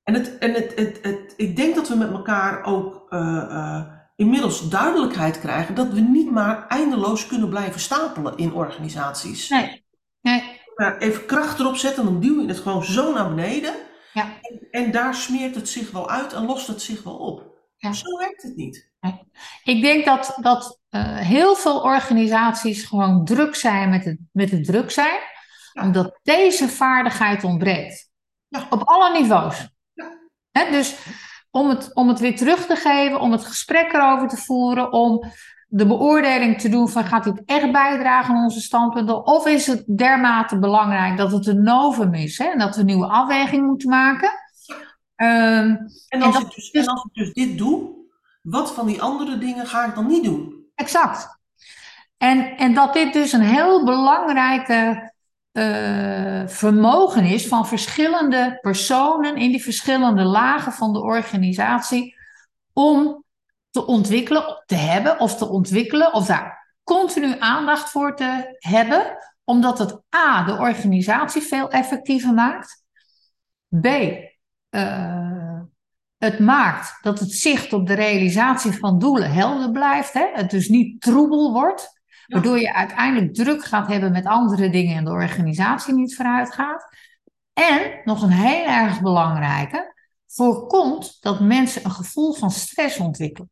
En, 0.03 0.15
het, 0.15 0.39
en 0.39 0.53
het, 0.55 0.75
het, 0.75 0.99
het, 1.03 1.35
ik 1.37 1.57
denk 1.57 1.75
dat 1.75 1.89
we 1.89 1.97
met 1.97 2.11
elkaar 2.11 2.65
ook 2.65 3.07
uh, 3.13 3.21
uh, 3.21 3.83
inmiddels 4.17 4.69
duidelijkheid 4.69 5.41
krijgen 5.41 5.75
dat 5.75 5.93
we 5.93 6.01
niet 6.01 6.31
maar 6.31 6.67
eindeloos 6.69 7.27
kunnen 7.27 7.49
blijven 7.49 7.81
stapelen 7.81 8.37
in 8.37 8.53
organisaties. 8.53 9.49
Nee. 9.49 9.85
nee 10.21 10.59
even 10.99 11.27
kracht 11.27 11.61
erop 11.61 11.77
zetten, 11.77 12.05
dan 12.05 12.21
duw 12.21 12.41
je 12.41 12.49
het 12.49 12.59
gewoon 12.59 12.85
zo 12.85 13.13
naar 13.13 13.35
beneden. 13.35 13.75
Ja. 14.13 14.39
En, 14.41 14.69
en, 14.71 14.91
daar 14.91 15.15
smeert 15.15 15.55
het 15.55 15.69
zich 15.69 15.91
wel 15.91 16.11
uit 16.11 16.33
en 16.33 16.47
lost 16.47 16.67
het 16.67 16.83
zich 16.83 17.03
wel 17.03 17.17
op. 17.17 17.59
Ja. 17.77 17.93
Zo 17.93 18.19
werkt 18.19 18.43
het 18.43 18.57
niet. 18.57 18.90
Ik 19.65 19.83
denk 19.83 20.05
dat, 20.05 20.39
dat 20.41 20.79
uh, 20.91 21.17
heel 21.17 21.55
veel 21.55 21.81
organisaties 21.81 22.85
gewoon 22.85 23.25
druk 23.25 23.55
zijn 23.55 23.89
met 23.89 24.05
het, 24.05 24.19
met 24.33 24.51
het 24.51 24.65
druk 24.65 24.91
zijn, 24.91 25.19
omdat 25.83 26.19
deze 26.23 26.69
vaardigheid 26.69 27.45
ontbreekt. 27.45 28.11
Op 28.71 28.83
alle 28.85 29.21
niveaus. 29.21 29.69
Hè, 30.51 30.71
dus 30.71 30.97
om 31.51 31.69
het, 31.69 31.95
om 31.95 32.09
het 32.09 32.19
weer 32.19 32.37
terug 32.37 32.67
te 32.67 32.77
geven, 32.77 33.21
om 33.21 33.33
het 33.33 33.45
gesprek 33.45 33.93
erover 33.93 34.29
te 34.29 34.37
voeren, 34.37 34.93
om 34.93 35.25
de 35.69 35.87
beoordeling 35.87 36.61
te 36.61 36.69
doen 36.69 36.89
van 36.89 37.05
gaat 37.05 37.25
dit 37.25 37.43
echt 37.45 37.73
bijdragen 37.73 38.35
aan 38.35 38.45
onze 38.45 38.61
standpunten? 38.61 39.27
Of 39.27 39.47
is 39.47 39.67
het 39.67 39.85
dermate 39.87 40.59
belangrijk 40.59 41.17
dat 41.17 41.33
het 41.33 41.47
een 41.47 41.63
novum 41.63 42.15
is 42.15 42.39
hè, 42.39 42.45
en 42.45 42.59
dat 42.59 42.75
we 42.75 42.81
een 42.81 42.87
nieuwe 42.87 43.07
afweging 43.07 43.67
moeten 43.67 43.89
maken? 43.89 44.31
Um, 45.17 45.89
en, 46.09 46.23
als 46.23 46.39
ik 46.39 46.55
dus, 46.55 46.71
en 46.71 46.87
als 46.87 47.05
ik 47.05 47.15
dus 47.15 47.33
dit 47.33 47.59
doe, 47.59 48.00
wat 48.41 48.75
van 48.75 48.87
die 48.87 49.03
andere 49.03 49.39
dingen 49.39 49.67
ga 49.67 49.87
ik 49.87 49.95
dan 49.95 50.07
niet 50.07 50.25
doen? 50.25 50.67
Exact. 50.75 51.39
En, 52.17 52.57
en 52.57 52.75
dat 52.75 52.93
dit 52.93 53.13
dus 53.13 53.33
een 53.33 53.41
heel 53.41 53.85
belangrijke 53.85 55.13
uh, 55.53 56.43
vermogen 56.47 57.25
is 57.25 57.49
van 57.49 57.67
verschillende 57.67 58.59
personen 58.61 59.37
in 59.37 59.51
die 59.51 59.63
verschillende 59.63 60.23
lagen 60.23 60.73
van 60.73 60.93
de 60.93 61.01
organisatie 61.01 62.15
om 62.73 63.25
te 63.71 63.87
ontwikkelen, 63.87 64.63
te 64.67 64.75
hebben 64.75 65.21
of 65.21 65.37
te 65.37 65.49
ontwikkelen, 65.49 66.13
of 66.13 66.27
daar 66.27 66.75
continu 66.85 67.37
aandacht 67.39 67.91
voor 67.91 68.17
te 68.17 68.57
hebben, 68.59 69.17
omdat 69.45 69.79
het 69.79 70.01
A, 70.17 70.45
de 70.45 70.53
organisatie 70.53 71.43
veel 71.43 71.71
effectiever 71.71 72.35
maakt, 72.35 72.85
B, 73.81 73.87
uh, 73.87 75.40
het 76.21 76.39
maakt 76.39 76.99
dat 77.03 77.19
het 77.19 77.33
zicht 77.33 77.73
op 77.73 77.87
de 77.87 77.95
realisatie 77.95 78.73
van 78.73 78.99
doelen 78.99 79.33
helder 79.33 79.71
blijft, 79.71 80.13
hè? 80.13 80.27
het 80.33 80.51
dus 80.51 80.69
niet 80.69 81.01
troebel 81.01 81.53
wordt, 81.53 82.01
waardoor 82.27 82.59
je 82.59 82.75
uiteindelijk 82.75 83.35
druk 83.35 83.65
gaat 83.65 83.87
hebben 83.87 84.13
met 84.13 84.27
andere 84.27 84.71
dingen 84.71 84.97
en 84.97 85.05
de 85.05 85.11
organisatie 85.11 85.95
niet 85.95 86.17
vooruit 86.17 86.55
gaat. 86.55 86.97
En 87.53 88.01
nog 88.05 88.23
een 88.23 88.31
heel 88.31 88.67
erg 88.67 89.01
belangrijke, 89.01 89.95
voorkomt 90.27 91.17
dat 91.21 91.41
mensen 91.41 91.85
een 91.85 91.91
gevoel 91.91 92.33
van 92.33 92.51
stress 92.51 92.99
ontwikkelen 92.99 93.51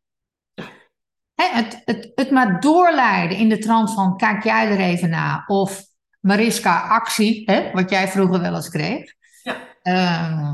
het, 1.47 1.81
het, 1.85 2.11
het 2.15 2.31
maar 2.31 2.59
doorleiden 2.59 3.37
in 3.37 3.49
de 3.49 3.57
trant 3.57 3.93
van 3.93 4.17
kijk 4.17 4.43
jij 4.43 4.71
er 4.71 4.79
even 4.79 5.09
na. 5.09 5.43
Of 5.47 5.83
Mariska 6.19 6.87
actie, 6.87 7.43
hè, 7.45 7.71
wat 7.71 7.89
jij 7.89 8.07
vroeger 8.07 8.41
wel 8.41 8.55
eens 8.55 8.69
kreeg. 8.69 9.13
Ja. 9.43 9.57
Uh, 9.83 10.53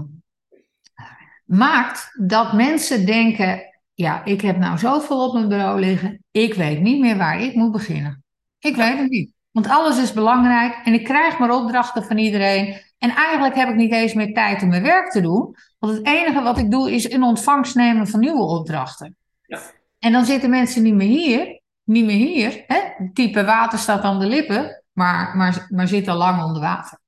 maakt 1.45 2.12
dat 2.21 2.53
mensen 2.53 3.05
denken, 3.05 3.62
ja, 3.93 4.25
ik 4.25 4.41
heb 4.41 4.58
nou 4.58 4.77
zoveel 4.77 5.27
op 5.27 5.34
mijn 5.34 5.47
bureau 5.47 5.79
liggen. 5.79 6.23
Ik 6.31 6.53
weet 6.53 6.81
niet 6.81 6.99
meer 6.99 7.17
waar 7.17 7.41
ik 7.41 7.55
moet 7.55 7.71
beginnen. 7.71 8.23
Ik 8.60 8.75
weet 8.75 8.97
het 8.97 9.10
niet. 9.10 9.31
Want 9.51 9.69
alles 9.69 9.97
is 9.97 10.13
belangrijk 10.13 10.81
en 10.84 10.93
ik 10.93 11.03
krijg 11.03 11.39
maar 11.39 11.51
opdrachten 11.51 12.03
van 12.03 12.17
iedereen. 12.17 12.81
En 12.97 13.10
eigenlijk 13.10 13.55
heb 13.55 13.69
ik 13.69 13.75
niet 13.75 13.91
eens 13.91 14.13
meer 14.13 14.34
tijd 14.34 14.62
om 14.62 14.69
mijn 14.69 14.84
werk 14.84 15.12
te 15.12 15.21
doen. 15.21 15.55
Want 15.79 15.93
het 15.93 16.05
enige 16.05 16.41
wat 16.41 16.58
ik 16.58 16.71
doe 16.71 16.91
is 16.91 17.08
in 17.08 17.23
ontvangst 17.23 17.75
nemen 17.75 18.08
van 18.08 18.19
nieuwe 18.19 18.43
opdrachten. 18.43 19.15
Ja. 19.45 19.60
En 19.99 20.12
dan 20.12 20.25
zitten 20.25 20.49
mensen 20.49 20.84
niet 20.84 20.93
meer 20.93 21.08
hier, 21.08 21.62
niet 21.84 22.05
meer 22.05 22.27
hier. 22.27 22.63
Hè? 22.67 22.79
Type 23.13 23.43
water 23.43 23.79
staat 23.79 24.01
aan 24.01 24.19
de 24.19 24.27
lippen, 24.27 24.84
maar, 24.91 25.38
maar, 25.38 25.67
maar 25.69 25.88
zit 25.88 26.08
al 26.08 26.17
lang 26.17 26.43
onder 26.43 26.62
water. 26.62 26.99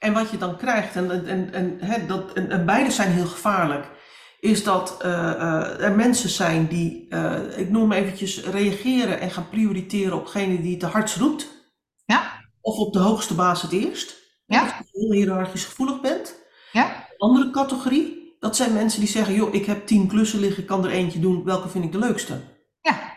En 0.00 0.12
wat 0.12 0.30
je 0.30 0.38
dan 0.38 0.56
krijgt, 0.56 0.96
en, 0.96 1.26
en, 1.26 1.52
en, 1.52 1.76
hè, 1.80 2.06
dat, 2.06 2.32
en, 2.32 2.50
en 2.50 2.66
beide 2.66 2.90
zijn 2.90 3.10
heel 3.10 3.26
gevaarlijk, 3.26 3.86
is 4.40 4.64
dat 4.64 4.96
uh, 5.04 5.10
uh, 5.10 5.84
er 5.84 5.92
mensen 5.92 6.28
zijn 6.28 6.66
die, 6.66 7.06
uh, 7.08 7.58
ik 7.58 7.70
noem 7.70 7.92
eventjes, 7.92 8.44
reageren 8.44 9.20
en 9.20 9.30
gaan 9.30 9.48
prioriteren 9.48 10.16
op 10.16 10.24
degene 10.24 10.60
die 10.60 10.70
het 10.70 10.80
de 10.80 10.86
hardst 10.86 11.16
roept. 11.16 11.48
Ja. 12.04 12.32
Of 12.60 12.76
op 12.76 12.92
de 12.92 12.98
hoogste 12.98 13.34
baas 13.34 13.62
het 13.62 13.72
eerst. 13.72 14.16
Ja. 14.46 14.60
Als 14.62 14.70
je 14.70 15.00
heel 15.00 15.12
hiërarchisch 15.12 15.64
gevoelig 15.64 16.00
bent. 16.00 16.34
Ja. 16.72 17.08
Andere 17.18 17.50
categorie, 17.50 18.36
dat 18.38 18.56
zijn 18.56 18.72
mensen 18.72 19.00
die 19.00 19.08
zeggen, 19.08 19.34
joh, 19.34 19.54
ik 19.54 19.66
heb 19.66 19.86
tien 19.86 20.08
klussen 20.08 20.40
liggen, 20.40 20.62
ik 20.62 20.68
kan 20.68 20.84
er 20.84 20.90
eentje 20.90 21.20
doen, 21.20 21.44
welke 21.44 21.68
vind 21.68 21.84
ik 21.84 21.92
de 21.92 21.98
leukste? 21.98 22.40
Ja. 22.80 23.09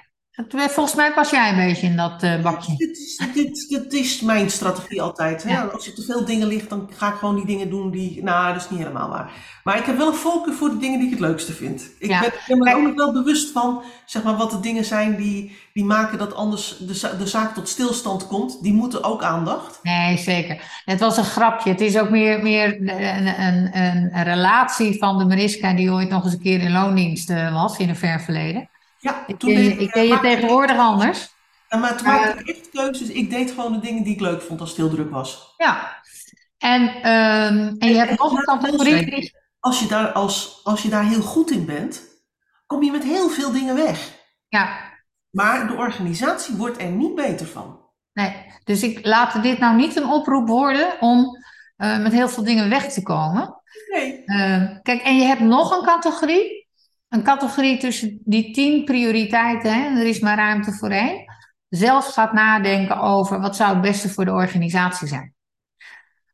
Volgens 0.52 0.96
mij 0.96 1.14
pas 1.14 1.30
jij 1.30 1.50
een 1.50 1.56
beetje 1.68 1.88
in 1.88 1.96
dat 1.96 2.24
uh, 2.24 2.42
bakje. 2.42 2.76
Dit 2.78 2.98
is, 2.98 3.22
dit, 3.34 3.66
dit 3.70 3.94
is 3.94 4.22
mijn 4.22 4.50
strategie 4.50 5.02
altijd. 5.02 5.44
Hè? 5.44 5.52
Ja. 5.52 5.64
Als 5.64 5.88
er 5.88 5.94
te 5.94 6.02
veel 6.02 6.26
dingen 6.26 6.48
ligt, 6.48 6.70
dan 6.70 6.90
ga 6.94 7.08
ik 7.08 7.14
gewoon 7.14 7.36
die 7.36 7.46
dingen 7.46 7.70
doen 7.70 7.92
die. 7.92 8.24
Nou, 8.24 8.54
dat 8.54 8.64
is 8.64 8.70
niet 8.70 8.80
helemaal 8.80 9.10
waar. 9.10 9.32
Maar 9.64 9.78
ik 9.78 9.86
heb 9.86 9.98
wel 9.98 10.08
een 10.08 10.14
voorkeur 10.14 10.54
voor 10.54 10.70
de 10.70 10.78
dingen 10.78 10.98
die 10.98 11.08
ik 11.08 11.14
het 11.14 11.22
leukste 11.22 11.52
vind. 11.52 11.90
Ik 12.00 12.10
Ja. 12.10 12.20
ben, 12.48 12.58
me 12.58 12.76
ook 12.76 12.96
wel 12.96 13.14
bewust 13.14 13.52
van, 13.52 13.82
zeg 14.06 14.24
maar, 14.24 14.36
wat 14.36 14.52
de 14.52 14.60
dingen 14.60 14.86
zijn 14.86 15.16
die, 15.16 15.58
die 15.74 15.84
maken 15.86 16.18
dat 16.18 16.34
anders 16.34 16.78
de, 16.78 17.16
de 17.18 17.28
zaak 17.28 17.54
tot 17.54 17.70
stilstand 17.70 18.28
komt. 18.28 18.64
Die 18.64 18.74
moeten 18.74 19.04
ook 19.04 19.24
aandacht. 19.24 19.80
Nee, 19.84 20.18
zeker. 20.18 20.82
Het 20.86 21.00
was 21.00 21.18
een 21.18 21.24
grapje. 21.24 21.70
Het 21.70 21.82
is 21.82 21.98
ook 21.98 22.10
meer, 22.10 22.44
meer 22.44 22.76
een, 22.82 22.90
een, 22.90 23.42
een, 23.82 24.18
een 24.18 24.24
relatie 24.24 24.98
van 24.98 25.18
de 25.18 25.26
Mariska 25.26 25.74
die 25.74 25.92
ooit 25.92 26.10
nog 26.10 26.24
eens 26.24 26.34
een 26.34 26.42
keer 26.42 26.60
in 26.62 26.72
loondienst 26.72 27.30
eh, 27.30 27.54
was 27.54 27.78
in 27.78 27.90
een 27.90 27.96
ver 27.96 28.22
verleden. 28.22 28.70
Ja, 29.04 29.24
Ik 29.28 29.40
toen 29.40 29.54
ken 29.54 29.64
je, 29.64 29.70
deed 29.70 29.80
ik 29.80 29.92
ken 29.92 30.08
je 30.08 30.20
tegenwoordig 30.20 30.78
anders. 30.78 31.32
Maar 31.80 31.98
toen 31.98 32.08
maakte 32.08 32.40
ik 32.40 32.48
echt 32.48 32.70
keuzes. 32.70 33.08
Ik 33.08 33.30
deed 33.30 33.52
gewoon 33.52 33.74
de 33.74 33.80
dingen 33.80 34.04
die 34.04 34.14
ik 34.14 34.20
leuk 34.20 34.42
vond 34.42 34.60
als 34.60 34.70
het 34.70 34.78
heel 34.78 34.90
druk 34.90 35.12
was. 35.12 35.54
Ja. 35.58 36.02
En, 36.58 36.88
ehm, 37.02 37.76
en 37.78 37.90
je 37.90 37.96
hebt 37.96 38.20
nog 38.20 38.32
een 38.32 38.44
categorie. 38.44 39.32
Als 39.60 39.80
je, 39.80 39.88
daar, 39.88 40.12
als, 40.12 40.60
als 40.64 40.82
je 40.82 40.90
daar 40.90 41.04
heel 41.06 41.22
goed 41.22 41.52
in 41.52 41.66
bent, 41.66 42.02
kom 42.66 42.84
je 42.84 42.92
met 42.92 43.04
heel 43.04 43.30
veel 43.30 43.52
dingen 43.52 43.76
weg. 43.76 44.12
Ja, 44.48 44.80
Maar 45.30 45.68
de 45.68 45.74
organisatie 45.74 46.56
wordt 46.56 46.82
er 46.82 46.90
niet 46.90 47.16
beter 47.16 47.48
van. 47.48 47.80
nee. 48.14 48.52
Dus 48.64 48.84
ik 48.84 49.06
laat 49.06 49.44
dit 49.44 49.60
nou 49.60 49.76
niet 49.76 49.96
een 49.96 50.10
oproep 50.10 50.48
worden 50.48 50.94
om 51.00 51.38
eh, 51.76 52.00
met 52.00 52.12
heel 52.12 52.30
veel 52.30 52.44
dingen 52.44 52.70
weg 52.70 52.94
te 52.94 53.02
komen. 53.04 53.62
Nee. 53.92 54.24
Ehm, 54.26 54.82
kijk, 54.82 55.02
en 55.02 55.16
je 55.18 55.24
hebt 55.26 55.42
nog 55.42 55.78
een 55.78 55.86
categorie. 55.86 56.63
Een 57.14 57.24
categorie 57.24 57.78
tussen 57.78 58.20
die 58.24 58.54
tien 58.54 58.84
prioriteiten, 58.84 59.74
hè, 59.74 60.00
er 60.00 60.06
is 60.06 60.20
maar 60.20 60.38
ruimte 60.38 60.72
voor 60.72 60.90
één. 60.90 61.26
Zelf 61.70 62.14
gaat 62.14 62.34
nadenken 62.34 63.00
over 63.02 63.40
wat 63.40 63.56
zou 63.56 63.74
het 63.74 63.82
beste 63.82 64.10
voor 64.10 64.26
de 64.26 64.32
organisatie 64.32 65.08
zijn. 65.08 65.34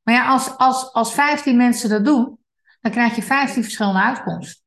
Maar 0.03 0.13
ja, 0.15 0.27
als, 0.27 0.57
als, 0.57 0.93
als 0.93 1.13
15 1.13 1.57
mensen 1.57 1.89
dat 1.89 2.05
doen, 2.05 2.37
dan 2.81 2.91
krijg 2.91 3.15
je 3.15 3.21
15 3.21 3.63
verschillende 3.63 3.99
uitkomsten. 3.99 4.63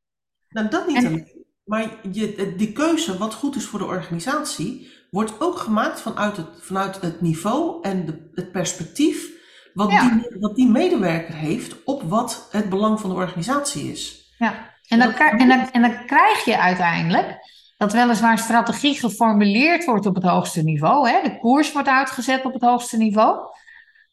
Nou, 0.49 0.69
dat 0.69 0.87
niet 0.87 0.97
En- 0.97 1.07
alleen. 1.07 1.45
Maar 1.65 1.91
je, 2.11 2.55
die 2.57 2.73
keuze 2.73 3.19
wat 3.19 3.35
goed 3.35 3.57
is 3.57 3.65
voor 3.65 3.79
de 3.79 3.85
organisatie, 3.85 4.91
wordt 5.11 5.41
ook 5.41 5.59
gemaakt 5.59 6.01
vanuit 6.01 6.37
het, 6.37 6.49
vanuit 6.61 7.01
het 7.01 7.21
niveau 7.21 7.83
en 7.83 8.07
de, 8.07 8.31
het 8.35 8.53
perspectief 8.53 9.31
wat, 9.75 9.91
Ja. 9.91 10.09
die, 10.11 10.41
wat 10.41 10.57
die 10.57 10.69
medewerker 10.69 11.35
heeft 11.35 11.85
op 11.85 12.03
wat 12.03 12.49
het 12.51 12.69
belang 12.69 13.01
van 13.01 13.11
de 13.11 13.17
organisatie 13.17 13.91
is. 13.93 14.35
Ja. 14.39 14.72
En, 14.93 14.99
dan, 14.99 15.15
en, 15.15 15.49
dan, 15.49 15.71
en 15.71 15.83
dan 15.83 16.07
krijg 16.07 16.45
je 16.45 16.59
uiteindelijk 16.59 17.39
dat 17.77 17.93
weliswaar 17.93 18.39
strategie 18.39 18.95
geformuleerd 18.95 19.85
wordt 19.85 20.07
op 20.07 20.15
het 20.15 20.25
hoogste 20.25 20.63
niveau. 20.63 21.09
Hè? 21.09 21.23
De 21.23 21.39
koers 21.39 21.73
wordt 21.73 21.89
uitgezet 21.89 22.45
op 22.45 22.53
het 22.53 22.63
hoogste 22.63 22.97
niveau. 22.97 23.39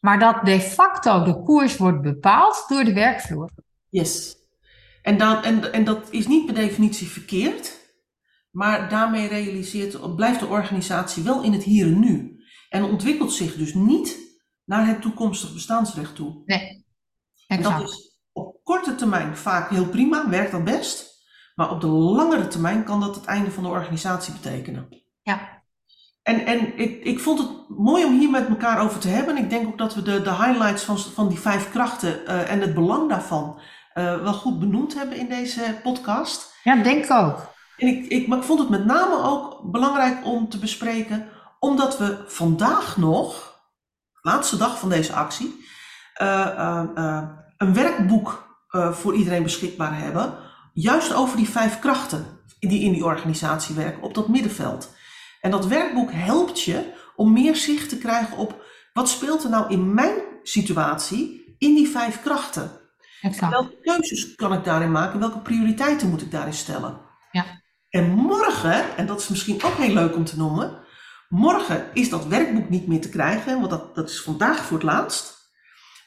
Maar 0.00 0.18
dat 0.18 0.44
de 0.44 0.60
facto 0.60 1.22
de 1.24 1.42
koers 1.42 1.76
wordt 1.76 2.02
bepaald 2.02 2.64
door 2.68 2.84
de 2.84 2.92
werkvloer. 2.92 3.50
Yes. 3.88 4.36
En, 5.02 5.18
dan, 5.18 5.42
en, 5.42 5.72
en 5.72 5.84
dat 5.84 6.08
is 6.10 6.26
niet 6.26 6.46
per 6.46 6.54
definitie 6.54 7.08
verkeerd, 7.08 7.78
maar 8.50 8.88
daarmee 8.88 9.28
realiseert, 9.28 10.16
blijft 10.16 10.40
de 10.40 10.46
organisatie 10.46 11.22
wel 11.22 11.42
in 11.42 11.52
het 11.52 11.62
hier 11.62 11.86
en 11.86 12.00
nu. 12.00 12.44
En 12.68 12.84
ontwikkelt 12.84 13.32
zich 13.32 13.54
dus 13.54 13.74
niet 13.74 14.16
naar 14.64 14.86
het 14.86 15.02
toekomstig 15.02 15.52
bestaansrecht 15.52 16.14
toe. 16.14 16.42
Nee. 16.44 16.84
En 17.46 17.62
dat 17.62 17.72
Exact. 17.72 17.90
is 17.90 18.09
korte 18.70 18.94
termijn 18.94 19.36
vaak 19.36 19.70
heel 19.70 19.86
prima, 19.86 20.28
werkt 20.28 20.50
dat 20.50 20.64
best. 20.64 21.24
Maar 21.54 21.70
op 21.70 21.80
de 21.80 21.86
langere 21.86 22.48
termijn 22.48 22.84
kan 22.84 23.00
dat 23.00 23.14
het 23.14 23.24
einde 23.24 23.50
van 23.50 23.62
de 23.62 23.68
organisatie 23.68 24.32
betekenen. 24.32 24.88
Ja. 25.22 25.62
En, 26.22 26.46
en 26.46 26.78
ik, 26.78 27.04
ik 27.04 27.20
vond 27.20 27.38
het 27.38 27.48
mooi 27.68 28.04
om 28.04 28.18
hier 28.18 28.30
met 28.30 28.48
elkaar 28.48 28.80
over 28.80 29.00
te 29.00 29.08
hebben. 29.08 29.36
En 29.36 29.42
ik 29.42 29.50
denk 29.50 29.66
ook 29.66 29.78
dat 29.78 29.94
we 29.94 30.02
de, 30.02 30.22
de 30.22 30.34
highlights 30.34 30.82
van, 30.82 30.98
van 30.98 31.28
die 31.28 31.38
vijf 31.38 31.70
krachten 31.70 32.26
eh, 32.26 32.50
en 32.50 32.60
het 32.60 32.74
belang 32.74 33.08
daarvan 33.08 33.60
eh, 33.92 34.22
wel 34.22 34.32
goed 34.32 34.58
benoemd 34.58 34.94
hebben 34.94 35.18
in 35.18 35.28
deze 35.28 35.80
podcast. 35.82 36.54
Ja, 36.62 36.76
denk 36.76 37.04
ik 37.04 37.10
ook. 37.10 37.54
En 37.76 37.88
ik, 37.88 38.06
ik, 38.06 38.26
maar 38.26 38.38
ik 38.38 38.44
vond 38.44 38.58
het 38.58 38.68
met 38.68 38.84
name 38.84 39.22
ook 39.22 39.70
belangrijk 39.70 40.26
om 40.26 40.48
te 40.48 40.58
bespreken, 40.58 41.28
omdat 41.58 41.98
we 41.98 42.24
vandaag 42.26 42.96
nog, 42.96 43.54
laatste 44.22 44.56
dag 44.56 44.78
van 44.78 44.88
deze 44.88 45.12
actie, 45.12 45.64
eh, 46.14 46.84
een 47.56 47.74
werkboek 47.74 48.49
eh, 48.70 48.92
voor 48.92 49.14
iedereen 49.14 49.42
beschikbaar 49.42 49.98
hebben. 49.98 50.34
Juist 50.72 51.14
over 51.14 51.36
die 51.36 51.48
vijf 51.48 51.78
krachten 51.78 52.38
die 52.58 52.82
in 52.82 52.92
die 52.92 53.04
organisatie 53.04 53.74
werken, 53.74 54.02
op 54.02 54.14
dat 54.14 54.28
middenveld. 54.28 54.94
En 55.40 55.50
dat 55.50 55.66
werkboek 55.66 56.12
helpt 56.12 56.62
je 56.62 56.92
om 57.16 57.32
meer 57.32 57.56
zicht 57.56 57.88
te 57.88 57.98
krijgen 57.98 58.36
op 58.36 58.62
wat 58.92 59.08
speelt 59.08 59.44
er 59.44 59.50
nou 59.50 59.70
in 59.70 59.94
mijn 59.94 60.14
situatie 60.42 61.54
in 61.58 61.74
die 61.74 61.88
vijf 61.88 62.22
krachten. 62.22 62.70
Exact. 63.20 63.52
Welke 63.52 63.80
keuzes 63.82 64.34
kan 64.34 64.52
ik 64.52 64.64
daarin 64.64 64.90
maken? 64.90 65.20
Welke 65.20 65.38
prioriteiten 65.38 66.10
moet 66.10 66.22
ik 66.22 66.30
daarin 66.30 66.52
stellen? 66.52 67.00
Ja. 67.30 67.44
En 67.88 68.10
morgen, 68.10 68.96
en 68.96 69.06
dat 69.06 69.20
is 69.20 69.28
misschien 69.28 69.62
ook 69.62 69.76
heel 69.76 69.94
leuk 69.94 70.16
om 70.16 70.24
te 70.24 70.36
noemen, 70.36 70.78
morgen 71.28 71.90
is 71.94 72.10
dat 72.10 72.26
werkboek 72.26 72.68
niet 72.68 72.86
meer 72.86 73.00
te 73.00 73.08
krijgen, 73.08 73.58
want 73.58 73.70
dat, 73.70 73.94
dat 73.94 74.10
is 74.10 74.22
vandaag 74.22 74.64
voor 74.64 74.76
het 74.76 74.86
laatst. 74.86 75.38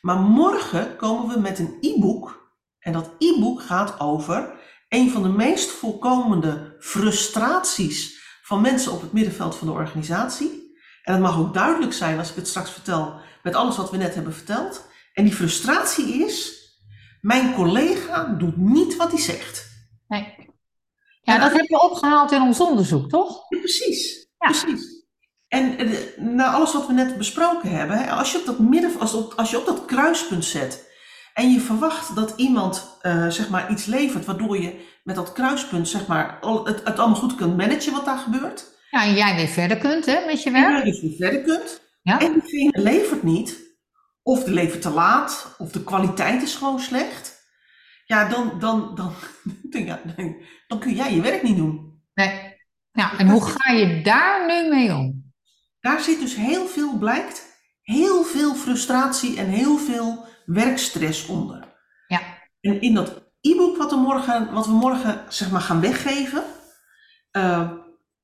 Maar 0.02 0.18
morgen 0.20 0.96
komen 0.96 1.36
we 1.36 1.42
met 1.42 1.60
een 1.60 1.78
e-book. 1.82 2.43
En 2.84 2.94
dat 2.94 3.12
e-book 3.20 3.62
gaat 3.62 4.00
over 4.00 4.54
een 4.90 5.12
van 5.12 5.24
de 5.24 5.30
meest 5.30 5.70
voorkomende 5.70 6.76
frustraties 6.80 8.22
van 8.44 8.62
mensen 8.62 8.92
op 8.92 9.02
het 9.02 9.14
middenveld 9.14 9.56
van 9.56 9.68
de 9.68 9.74
organisatie. 9.74 10.78
En 11.04 11.14
dat 11.14 11.22
mag 11.22 11.40
ook 11.40 11.54
duidelijk 11.54 11.94
zijn 11.94 12.18
als 12.18 12.30
ik 12.30 12.36
het 12.36 12.48
straks 12.48 12.72
vertel 12.72 13.20
met 13.44 13.56
alles 13.56 13.78
wat 13.78 13.92
we 13.92 13.98
net 13.98 14.16
hebben 14.16 14.34
verteld. 14.34 14.88
En 15.14 15.24
die 15.24 15.34
frustratie 15.34 16.26
is, 16.26 16.62
mijn 17.22 17.54
collega 17.54 18.26
doet 18.26 18.58
niet 18.58 18.96
wat 18.96 19.12
hij 19.12 19.20
zegt. 19.20 19.72
Nee. 20.08 20.36
Ja, 21.22 21.38
dat 21.38 21.52
hebben 21.52 21.68
we 21.68 21.90
opgehaald 21.90 22.32
in 22.32 22.42
ons 22.42 22.60
onderzoek, 22.60 23.10
toch? 23.10 23.46
Ja, 23.50 23.60
precies. 23.60 24.28
Ja. 24.38 24.48
precies. 24.48 25.06
En 25.48 25.78
eh, 25.78 26.18
na 26.18 26.52
alles 26.52 26.74
wat 26.74 26.88
we 26.88 26.94
net 26.94 27.18
besproken 27.18 27.70
hebben, 27.70 28.10
als 28.10 28.32
je 28.32 28.38
op 28.38 28.46
dat 28.46 28.60
midden, 28.60 29.00
als, 29.00 29.14
op, 29.14 29.34
als 29.36 29.52
je 29.52 29.58
op 29.58 29.66
dat 29.66 29.86
kruispunt 29.86 30.46
zet 30.46 30.92
en 31.34 31.52
je 31.52 31.60
verwacht 31.60 32.16
dat 32.16 32.34
iemand 32.36 32.98
eh, 33.02 33.28
zeg 33.28 33.50
maar 33.50 33.72
iets 33.72 33.86
levert 33.86 34.26
waardoor 34.26 34.62
je 34.62 34.92
met 35.04 35.16
dat 35.16 35.32
kruispunt 35.32 35.88
zeg 35.88 36.08
maar 36.08 36.38
het, 36.42 36.82
het 36.84 37.00
allemaal 37.00 37.20
goed 37.20 37.36
kunt 37.36 37.58
managen 37.58 37.92
wat 37.94 38.06
daar 38.06 38.18
gebeurt, 38.18 38.66
Ja, 38.92 39.04
en 39.04 39.14
jij 39.14 39.36
weer 39.36 39.48
verder 39.48 39.78
kunt, 39.78 40.06
hè, 40.06 40.26
met 40.26 40.44
je 40.44 40.50
en 40.52 40.62
werk. 40.62 40.86
je 40.86 40.92
dus 40.92 41.02
weer 41.02 41.16
verder 41.18 41.42
kunt, 41.42 41.82
Ja. 42.02 42.20
en 42.20 42.34
diegene 42.34 42.82
levert 42.82 43.24
niet, 43.24 43.60
of 44.22 44.44
de 44.44 44.52
levert 44.52 44.82
te 44.82 44.90
laat, 44.90 45.56
of 45.58 45.72
de 45.72 45.84
kwaliteit 45.84 46.42
is 46.42 46.56
gewoon 46.56 46.80
slecht, 46.80 47.42
ja, 48.06 48.30
dan, 48.30 48.60
dan, 48.60 48.96
dan, 48.96 49.14
dan, 50.16 50.36
dan 50.68 50.80
kun 50.80 50.94
jij 50.94 51.14
je 51.14 51.22
werk 51.22 51.44
niet 51.44 51.58
doen. 51.58 52.02
Nee. 52.14 52.52
Ja, 52.92 53.18
en 53.18 53.30
hoe 53.30 53.42
ga 53.42 53.72
je 53.72 54.02
daar 54.02 54.46
nu 54.48 54.70
mee 54.76 54.94
om? 54.96 55.32
Daar 55.80 56.00
zit 56.02 56.20
dus 56.20 56.36
heel 56.36 56.66
veel, 56.68 56.98
blijkt, 56.98 57.46
heel 57.82 58.24
veel 58.24 58.56
frustratie 58.56 59.38
en 59.38 59.48
heel 59.48 59.78
veel 59.78 60.26
werkstress 60.46 61.26
onder. 61.26 61.76
Ja. 62.08 62.22
En 62.62 62.82
in 62.82 62.94
dat 62.94 63.32
e-book 63.42 63.78
wat, 63.78 63.90
we 63.92 63.98
morgen- 63.98 64.54
wat 64.54 64.66
we 64.66 64.72
morgen 64.72 65.24
zeg 65.30 65.52
maar, 65.52 65.62
gaan 65.62 65.82
weggeven, 65.82 66.44
eh, 67.32 67.72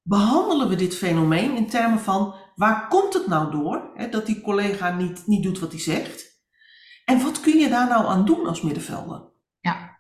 behandelen 0.02 0.70
we 0.70 0.76
dit 0.76 0.96
fenomeen 0.96 1.56
in 1.56 1.68
termen 1.68 2.00
van 2.00 2.36
waar 2.56 2.88
komt 2.88 3.14
het 3.14 3.28
nou 3.28 3.52
door 3.52 3.92
hè, 3.96 4.10
dat 4.10 4.26
die 4.26 4.42
collega 4.42 4.90
niet, 4.96 5.28
niet 5.28 5.44
doet 5.44 5.60
wat 5.60 5.72
hij 5.72 5.82
zegt? 5.82 6.28
En 7.06 7.24
wat 7.24 7.40
kun 7.40 7.58
je 7.58 7.70
daar 7.70 7.88
nou 7.88 8.06
aan 8.06 8.26
doen 8.26 8.48
als 8.48 8.62
middenvelder? 8.62 9.22
Ja. 9.60 10.00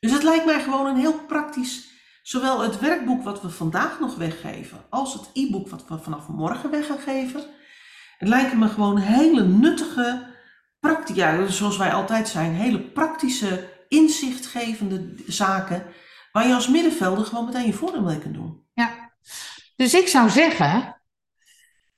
Dus 0.00 0.12
het 0.12 0.22
lijkt 0.22 0.44
mij 0.44 0.60
gewoon 0.62 0.86
een 0.86 0.96
heel 0.96 1.24
praktisch, 1.26 1.90
zowel 2.22 2.60
het 2.60 2.78
werkboek 2.80 3.22
wat 3.22 3.42
we 3.42 3.50
vandaag 3.50 4.00
nog 4.00 4.14
weggeven, 4.14 4.78
als 4.90 5.12
het 5.12 5.30
e-book 5.32 5.68
wat 5.68 5.88
we 5.88 5.98
vanaf 5.98 6.28
morgen 6.28 6.70
weg 6.70 6.86
gaan 6.86 6.98
geven. 6.98 7.44
Het 8.18 8.28
lijken 8.28 8.58
me 8.58 8.68
gewoon 8.68 8.98
hele 8.98 9.44
nuttige, 9.44 10.31
ja, 11.14 11.46
zoals 11.46 11.76
wij 11.76 11.92
altijd 11.92 12.28
zijn, 12.28 12.54
hele 12.54 12.80
praktische, 12.80 13.70
inzichtgevende 13.88 15.14
zaken, 15.26 15.86
waar 16.32 16.46
je 16.46 16.54
als 16.54 16.68
middenvelder 16.68 17.24
gewoon 17.24 17.44
meteen 17.44 17.66
je 17.66 17.72
voordeel 17.72 18.02
mee 18.02 18.18
kunt 18.18 18.34
doen. 18.34 18.66
Dus 19.76 19.94
ik 19.94 20.08
zou 20.08 20.30
zeggen, 20.30 21.02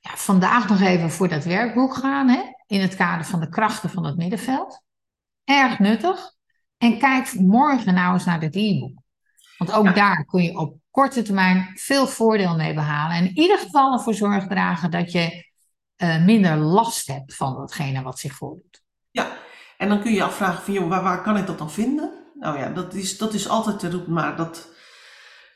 ja, 0.00 0.10
vandaag 0.16 0.68
nog 0.68 0.80
even 0.80 1.10
voor 1.10 1.28
dat 1.28 1.44
werkboek 1.44 1.94
gaan, 1.94 2.28
hè? 2.28 2.42
in 2.66 2.80
het 2.80 2.96
kader 2.96 3.26
van 3.26 3.40
de 3.40 3.48
krachten 3.48 3.90
van 3.90 4.04
het 4.04 4.16
middenveld. 4.16 4.82
Erg 5.44 5.78
nuttig. 5.78 6.32
En 6.78 6.98
kijk 6.98 7.34
morgen 7.34 7.94
nou 7.94 8.14
eens 8.14 8.24
naar 8.24 8.40
dit 8.40 8.56
e-book. 8.56 9.02
Want 9.58 9.72
ook 9.72 9.94
daar 9.94 10.24
kun 10.24 10.42
je 10.42 10.58
op 10.58 10.76
korte 10.90 11.22
termijn 11.22 11.70
veel 11.74 12.06
voordeel 12.06 12.56
mee 12.56 12.74
behalen. 12.74 13.16
En 13.16 13.24
in 13.24 13.38
ieder 13.38 13.58
geval 13.58 13.92
ervoor 13.92 14.14
zorg 14.14 14.46
dragen 14.46 14.90
dat 14.90 15.12
je 15.12 15.52
uh, 15.96 16.24
minder 16.24 16.56
last 16.56 17.06
hebt 17.06 17.34
van 17.34 17.54
datgene 17.54 18.02
wat 18.02 18.18
zich 18.18 18.34
voordoet. 18.34 18.82
Ja, 19.10 19.36
en 19.76 19.88
dan 19.88 20.00
kun 20.00 20.10
je 20.10 20.16
je 20.16 20.22
afvragen 20.22 20.74
van, 20.74 20.88
waar, 20.88 21.22
kan 21.22 21.36
ik 21.36 21.46
dat 21.46 21.58
dan 21.58 21.70
vinden? 21.70 22.12
Nou 22.34 22.58
ja, 22.58 22.68
dat 22.68 22.94
is, 22.94 23.18
dat 23.18 23.34
is 23.34 23.48
altijd 23.48 23.78
te 23.78 23.90
roepen, 23.90 24.12
maar 24.12 24.36
dat... 24.36 24.72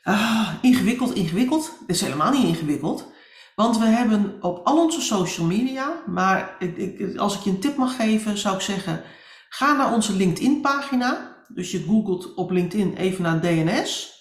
Uh, 0.03 0.53
ingewikkeld, 0.61 1.13
ingewikkeld. 1.13 1.75
Het 1.79 1.95
is 1.95 2.01
helemaal 2.01 2.31
niet 2.31 2.47
ingewikkeld. 2.47 3.11
Want 3.55 3.77
we 3.77 3.85
hebben 3.85 4.37
op 4.41 4.65
al 4.65 4.83
onze 4.83 5.01
social 5.01 5.47
media, 5.47 6.03
maar 6.05 6.55
ik, 6.59 7.17
als 7.17 7.35
ik 7.35 7.41
je 7.41 7.49
een 7.49 7.59
tip 7.59 7.77
mag 7.77 7.95
geven, 7.95 8.37
zou 8.37 8.55
ik 8.55 8.61
zeggen, 8.61 9.03
ga 9.49 9.73
naar 9.73 9.93
onze 9.93 10.13
LinkedIn 10.13 10.61
pagina. 10.61 11.37
Dus 11.47 11.71
je 11.71 11.83
googelt 11.83 12.33
op 12.33 12.51
LinkedIn 12.51 12.95
even 12.95 13.23
naar 13.23 13.41
DNS. 13.41 14.17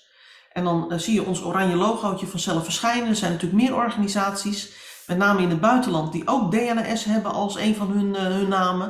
En 0.52 0.64
dan 0.64 0.92
uh, 0.92 0.98
zie 0.98 1.14
je 1.14 1.24
ons 1.24 1.42
oranje 1.42 1.76
logootje 1.76 2.26
vanzelf 2.26 2.64
verschijnen. 2.64 3.09
Er 3.09 3.16
zijn 3.16 3.33
natuurlijk 3.33 3.62
meer 3.62 3.74
organisaties, 3.74 4.72
met 5.09 5.18
name 5.18 5.42
in 5.42 5.51
het 5.51 5.61
buitenland, 5.61 6.12
die 6.12 6.27
ook 6.27 6.53
DNS 6.53 7.05
hebben 7.05 7.33
als 7.33 7.57
een 7.57 7.75
van 7.75 7.90
hun, 7.90 8.09
uh, 8.09 8.23
hun 8.23 8.49
namen. 8.49 8.87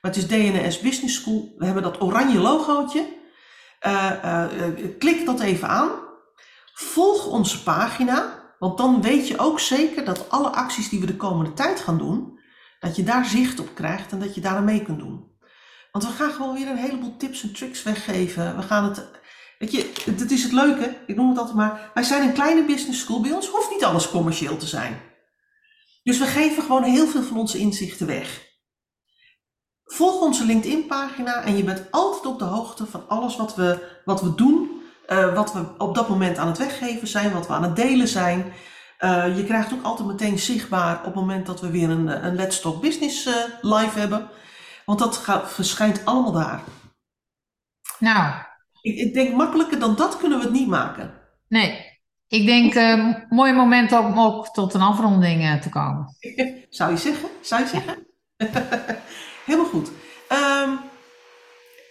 Maar 0.00 0.10
het 0.12 0.16
is 0.16 0.26
DNS 0.26 0.80
Business 0.80 1.20
School. 1.20 1.54
We 1.58 1.64
hebben 1.64 1.82
dat 1.82 2.00
oranje 2.00 2.38
logootje. 2.38 3.20
Uh, 3.86 4.44
klik 4.98 5.26
dat 5.26 5.40
even 5.40 5.68
aan. 5.68 5.90
Volg 6.74 7.26
onze 7.26 7.62
pagina. 7.62 8.40
Want 8.58 8.78
dan 8.78 9.02
weet 9.02 9.28
je 9.28 9.38
ook 9.38 9.60
zeker 9.60 10.04
dat 10.04 10.30
alle 10.30 10.48
acties 10.48 10.88
die 10.88 11.00
we 11.00 11.06
de 11.06 11.16
komende 11.16 11.52
tijd 11.52 11.80
gaan 11.80 11.98
doen, 11.98 12.38
dat 12.80 12.96
je 12.96 13.02
daar 13.02 13.24
zicht 13.24 13.60
op 13.60 13.74
krijgt 13.74 14.12
en 14.12 14.18
dat 14.18 14.34
je 14.34 14.40
daar 14.40 14.56
aan 14.56 14.64
mee 14.64 14.82
kunt 14.82 14.98
doen. 14.98 15.30
Want 15.92 16.04
we 16.04 16.10
gaan 16.10 16.32
gewoon 16.32 16.54
weer 16.54 16.68
een 16.68 16.76
heleboel 16.76 17.16
tips 17.16 17.42
en 17.42 17.52
tricks 17.52 17.82
weggeven. 17.82 18.56
We 18.56 18.62
gaan 18.62 18.84
het, 18.84 19.10
weet 19.58 19.72
je, 19.72 19.92
het 20.04 20.30
is 20.30 20.42
het 20.42 20.52
leuke, 20.52 20.96
ik 21.06 21.16
noem 21.16 21.28
het 21.28 21.38
altijd 21.38 21.56
maar, 21.56 21.90
wij 21.94 22.02
zijn 22.02 22.28
een 22.28 22.34
kleine 22.34 22.64
business 22.64 23.00
school, 23.00 23.20
bij 23.20 23.32
ons 23.32 23.48
hoeft 23.48 23.70
niet 23.70 23.84
alles 23.84 24.10
commercieel 24.10 24.56
te 24.56 24.66
zijn. 24.66 25.00
Dus 26.02 26.18
we 26.18 26.26
geven 26.26 26.62
gewoon 26.62 26.82
heel 26.82 27.06
veel 27.06 27.22
van 27.22 27.38
onze 27.38 27.58
inzichten 27.58 28.06
weg. 28.06 28.50
Volg 29.84 30.20
onze 30.20 30.44
LinkedIn 30.44 30.86
pagina 30.86 31.42
en 31.42 31.56
je 31.56 31.64
bent 31.64 31.90
altijd 31.90 32.26
op 32.26 32.38
de 32.38 32.44
hoogte 32.44 32.86
van 32.86 33.08
alles 33.08 33.36
wat 33.36 33.54
we, 33.54 34.00
wat 34.04 34.20
we 34.20 34.34
doen 34.34 34.82
uh, 35.12 35.34
wat 35.34 35.52
we 35.52 35.64
op 35.78 35.94
dat 35.94 36.08
moment 36.08 36.38
aan 36.38 36.46
het 36.46 36.58
weggeven 36.58 37.08
zijn, 37.08 37.32
wat 37.32 37.46
we 37.46 37.52
aan 37.52 37.62
het 37.62 37.76
delen 37.76 38.08
zijn. 38.08 38.52
Uh, 39.00 39.36
je 39.36 39.44
krijgt 39.44 39.72
ook 39.72 39.82
altijd 39.82 40.08
meteen 40.08 40.38
zichtbaar 40.38 40.98
op 40.98 41.04
het 41.04 41.14
moment 41.14 41.46
dat 41.46 41.60
we 41.60 41.70
weer 41.70 41.90
een, 41.90 42.24
een 42.24 42.34
Let's 42.34 42.60
Talk 42.60 42.80
Business 42.80 43.26
uh, 43.26 43.34
live 43.60 43.98
hebben. 43.98 44.28
Want 44.84 44.98
dat 44.98 45.16
gaat, 45.16 45.52
verschijnt 45.52 46.04
allemaal 46.04 46.32
daar. 46.32 46.62
Nou. 47.98 48.34
Ik, 48.80 48.96
ik, 48.98 49.14
denk 49.14 49.34
makkelijker 49.34 49.78
dan 49.78 49.94
dat 49.94 50.16
kunnen 50.16 50.38
we 50.38 50.44
het 50.44 50.52
niet 50.52 50.68
maken. 50.68 51.14
Nee. 51.48 51.91
Ik 52.32 52.46
denk 52.46 52.74
uh, 52.74 53.14
mooi 53.28 53.52
moment 53.52 53.92
om 53.92 54.20
ook 54.20 54.48
tot 54.48 54.74
een 54.74 54.80
afronding 54.80 55.60
te 55.60 55.68
komen. 55.68 56.16
Zou 56.70 56.90
je 56.90 56.96
zeggen? 56.96 57.28
Zou 57.40 57.62
je 57.62 57.68
zeggen? 57.68 58.06
Helemaal 59.46 59.70
goed. 59.70 59.88
Um, 59.88 60.78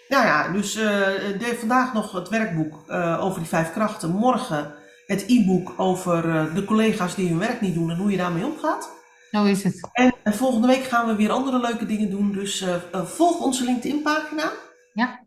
nou 0.07 0.25
ja, 0.25 0.51
dus 0.51 0.77
uh, 0.77 1.57
vandaag 1.59 1.93
nog 1.93 2.11
het 2.11 2.29
werkboek 2.29 2.91
over 3.19 3.39
die 3.39 3.49
vijf 3.49 3.71
krachten. 3.71 4.09
Morgen 4.09 4.73
het 5.05 5.25
e-book 5.27 5.73
over 5.77 6.21
de 6.53 6.63
collega's 6.65 7.15
die 7.15 7.29
hun 7.29 7.39
werk 7.39 7.61
niet 7.61 7.73
doen 7.73 7.91
en 7.91 7.97
hoe 7.97 8.11
je 8.11 8.17
daarmee 8.17 8.45
omgaat. 8.45 8.89
Zo 9.31 9.43
is 9.43 9.63
het. 9.63 9.89
En, 9.91 10.13
en 10.23 10.33
volgende 10.33 10.67
week 10.67 10.83
gaan 10.83 11.07
we 11.07 11.15
weer 11.15 11.31
andere 11.31 11.59
leuke 11.59 11.85
dingen 11.85 12.09
doen. 12.09 12.31
Dus 12.31 12.65
volg 12.91 13.39
onze 13.39 13.63
LinkedIn 13.63 14.01
pagina. 14.01 14.51
Ja. 14.93 15.25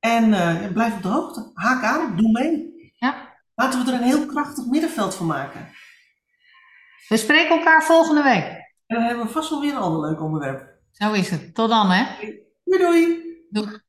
En 0.00 0.30
blijf 0.72 0.94
op 0.94 1.02
de 1.02 1.08
hoogte. 1.08 1.50
Haak 1.54 1.84
aan, 1.84 2.16
doe 2.16 2.30
mee. 2.30 2.76
Ja. 2.96 3.27
Laten 3.58 3.84
we 3.84 3.90
er 3.90 3.96
een 3.96 4.06
heel 4.06 4.26
krachtig 4.26 4.66
middenveld 4.66 5.14
van 5.14 5.26
maken. 5.26 5.68
We 7.08 7.16
spreken 7.16 7.58
elkaar 7.58 7.84
volgende 7.84 8.22
week. 8.22 8.44
En 8.86 8.96
dan 8.96 9.02
hebben 9.02 9.26
we 9.26 9.32
vast 9.32 9.50
wel 9.50 9.60
weer 9.60 9.72
een 9.72 9.78
ander 9.78 10.10
leuk 10.10 10.22
onderwerp. 10.22 10.68
Zo 10.92 11.12
is 11.12 11.30
het. 11.30 11.54
Tot 11.54 11.68
dan 11.68 11.90
hè. 11.90 12.04
Doei 12.64 12.78
doei. 12.78 13.22
Doei. 13.50 13.80